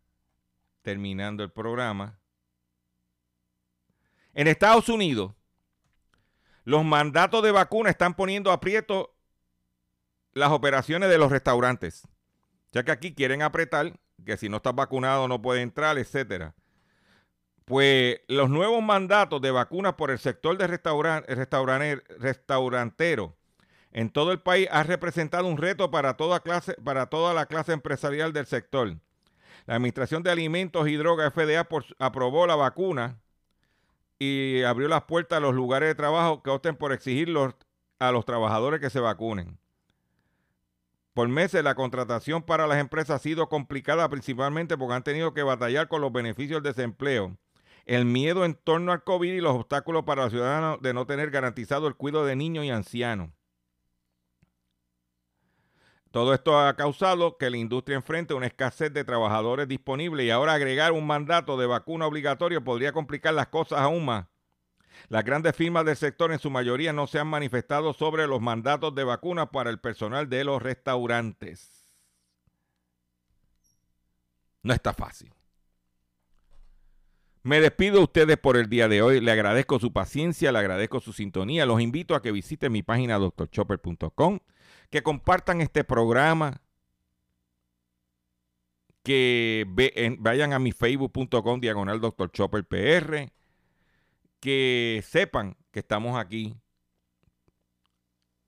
terminando 0.82 1.44
el 1.44 1.52
programa. 1.52 2.18
En 4.34 4.48
Estados 4.48 4.88
Unidos, 4.88 5.32
los 6.64 6.84
mandatos 6.84 7.40
de 7.44 7.52
vacuna 7.52 7.88
están 7.90 8.14
poniendo 8.14 8.50
aprieto 8.50 9.14
las 10.32 10.50
operaciones 10.50 11.08
de 11.08 11.18
los 11.18 11.30
restaurantes. 11.30 12.08
Ya 12.72 12.82
que 12.82 12.90
aquí 12.90 13.14
quieren 13.14 13.42
apretar 13.42 13.92
que 14.26 14.36
si 14.36 14.48
no 14.48 14.56
estás 14.56 14.74
vacunado 14.74 15.28
no 15.28 15.40
puede 15.40 15.62
entrar, 15.62 15.98
etcétera. 15.98 16.56
Pues 17.64 18.22
los 18.26 18.50
nuevos 18.50 18.82
mandatos 18.82 19.40
de 19.40 19.52
vacunas 19.52 19.94
por 19.94 20.10
el 20.10 20.18
sector 20.18 20.58
de 20.58 20.66
restaurantero 22.18 23.36
en 23.92 24.10
todo 24.10 24.32
el 24.32 24.40
país 24.40 24.66
ha 24.72 24.82
representado 24.82 25.46
un 25.46 25.58
reto 25.58 25.92
para 25.92 26.16
toda 26.16 26.40
clase, 26.40 26.74
para 26.82 27.06
toda 27.06 27.32
la 27.34 27.46
clase 27.46 27.72
empresarial 27.72 28.32
del 28.32 28.46
sector. 28.46 28.96
La 29.66 29.76
Administración 29.76 30.22
de 30.22 30.30
Alimentos 30.30 30.88
y 30.88 30.96
Drogas 30.96 31.32
FDA 31.32 31.66
aprobó 31.98 32.46
la 32.46 32.56
vacuna 32.56 33.20
y 34.18 34.62
abrió 34.62 34.88
las 34.88 35.02
puertas 35.02 35.38
a 35.38 35.40
los 35.40 35.54
lugares 35.54 35.88
de 35.88 35.94
trabajo 35.94 36.42
que 36.42 36.50
opten 36.50 36.76
por 36.76 36.92
exigir 36.92 37.28
a 37.98 38.12
los 38.12 38.24
trabajadores 38.24 38.80
que 38.80 38.90
se 38.90 39.00
vacunen. 39.00 39.58
Por 41.14 41.28
meses 41.28 41.62
la 41.62 41.74
contratación 41.74 42.42
para 42.42 42.66
las 42.66 42.78
empresas 42.78 43.16
ha 43.16 43.22
sido 43.22 43.48
complicada 43.48 44.08
principalmente 44.08 44.78
porque 44.78 44.94
han 44.94 45.02
tenido 45.02 45.34
que 45.34 45.42
batallar 45.42 45.88
con 45.88 46.00
los 46.00 46.12
beneficios 46.12 46.62
del 46.62 46.72
desempleo, 46.72 47.36
el 47.84 48.04
miedo 48.04 48.44
en 48.44 48.54
torno 48.54 48.92
al 48.92 49.04
COVID 49.04 49.32
y 49.32 49.40
los 49.40 49.54
obstáculos 49.54 50.04
para 50.04 50.22
los 50.22 50.32
ciudadanos 50.32 50.80
de 50.80 50.94
no 50.94 51.06
tener 51.06 51.30
garantizado 51.30 51.86
el 51.86 51.96
cuidado 51.96 52.24
de 52.24 52.36
niños 52.36 52.64
y 52.64 52.70
ancianos. 52.70 53.30
Todo 56.12 56.34
esto 56.34 56.60
ha 56.60 56.76
causado 56.76 57.38
que 57.38 57.48
la 57.48 57.56
industria 57.56 57.96
enfrente 57.96 58.34
una 58.34 58.46
escasez 58.46 58.92
de 58.92 59.02
trabajadores 59.02 59.66
disponibles 59.66 60.26
y 60.26 60.30
ahora 60.30 60.52
agregar 60.52 60.92
un 60.92 61.06
mandato 61.06 61.56
de 61.56 61.66
vacuna 61.66 62.06
obligatorio 62.06 62.62
podría 62.62 62.92
complicar 62.92 63.32
las 63.32 63.46
cosas 63.48 63.80
aún 63.80 64.04
más. 64.04 64.26
Las 65.08 65.24
grandes 65.24 65.56
firmas 65.56 65.86
del 65.86 65.96
sector 65.96 66.30
en 66.30 66.38
su 66.38 66.50
mayoría 66.50 66.92
no 66.92 67.06
se 67.06 67.18
han 67.18 67.28
manifestado 67.28 67.94
sobre 67.94 68.26
los 68.26 68.42
mandatos 68.42 68.94
de 68.94 69.04
vacuna 69.04 69.50
para 69.50 69.70
el 69.70 69.80
personal 69.80 70.28
de 70.28 70.44
los 70.44 70.60
restaurantes. 70.60 71.88
No 74.62 74.74
está 74.74 74.92
fácil. 74.92 75.32
Me 77.42 77.60
despido 77.62 77.96
de 77.96 78.04
ustedes 78.04 78.36
por 78.36 78.58
el 78.58 78.68
día 78.68 78.86
de 78.86 79.00
hoy. 79.00 79.18
Le 79.20 79.32
agradezco 79.32 79.80
su 79.80 79.94
paciencia, 79.94 80.52
le 80.52 80.58
agradezco 80.58 81.00
su 81.00 81.14
sintonía. 81.14 81.64
Los 81.64 81.80
invito 81.80 82.14
a 82.14 82.20
que 82.20 82.32
visiten 82.32 82.70
mi 82.70 82.82
página 82.82 83.18
doctorchopper.com 83.18 84.40
que 84.92 85.02
compartan 85.02 85.62
este 85.62 85.84
programa, 85.84 86.60
que 89.02 89.64
vayan 90.18 90.52
a 90.52 90.58
mi 90.58 90.70
facebook.com 90.70 91.60
diagonal 91.60 91.98
doctor 91.98 92.30
Chopper 92.30 92.62
PR, 92.66 93.32
que 94.38 95.02
sepan 95.02 95.56
que 95.70 95.78
estamos 95.78 96.18
aquí 96.18 96.54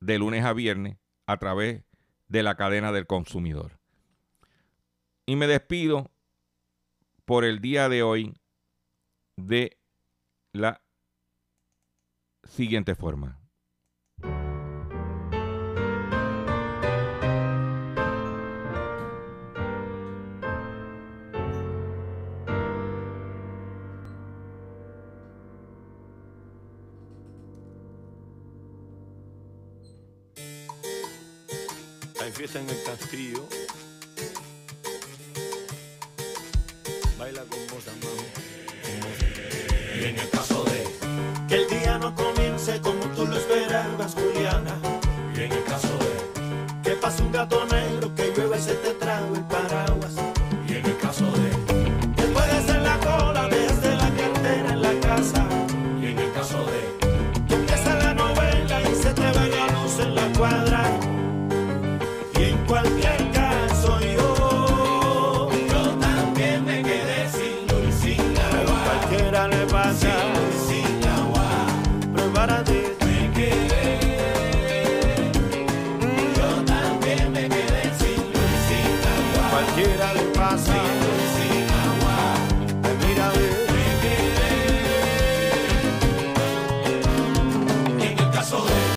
de 0.01 0.19
lunes 0.19 0.45
a 0.45 0.53
viernes 0.53 0.99
a 1.25 1.39
través 1.39 1.83
de 2.29 2.43
la 2.43 2.57
cadena 2.57 2.93
del 2.93 3.07
consumidor. 3.07 3.81
Y 5.25 5.37
me 5.37 5.47
despido 5.47 6.11
por 7.25 7.47
el 7.47 7.61
día 7.61 7.89
de 7.89 8.03
hoy 8.03 8.35
de 9.37 9.79
la 10.53 10.83
siguiente 12.43 12.95
forma. 12.95 13.44
En 32.53 32.69
el 32.69 32.83
castillo. 32.83 33.49
Baila 37.19 37.41
con 37.45 37.59
vos, 37.69 37.85
Y 39.99 40.05
en 40.05 40.19
el 40.19 40.29
caso 40.29 40.63
de 40.65 40.85
que 41.49 41.55
el 41.55 41.69
día 41.71 41.97
no 41.97 42.15
comience 42.15 42.83
como 42.83 43.03
tú 43.17 43.25
lo 43.25 43.39
esperabas, 43.39 44.15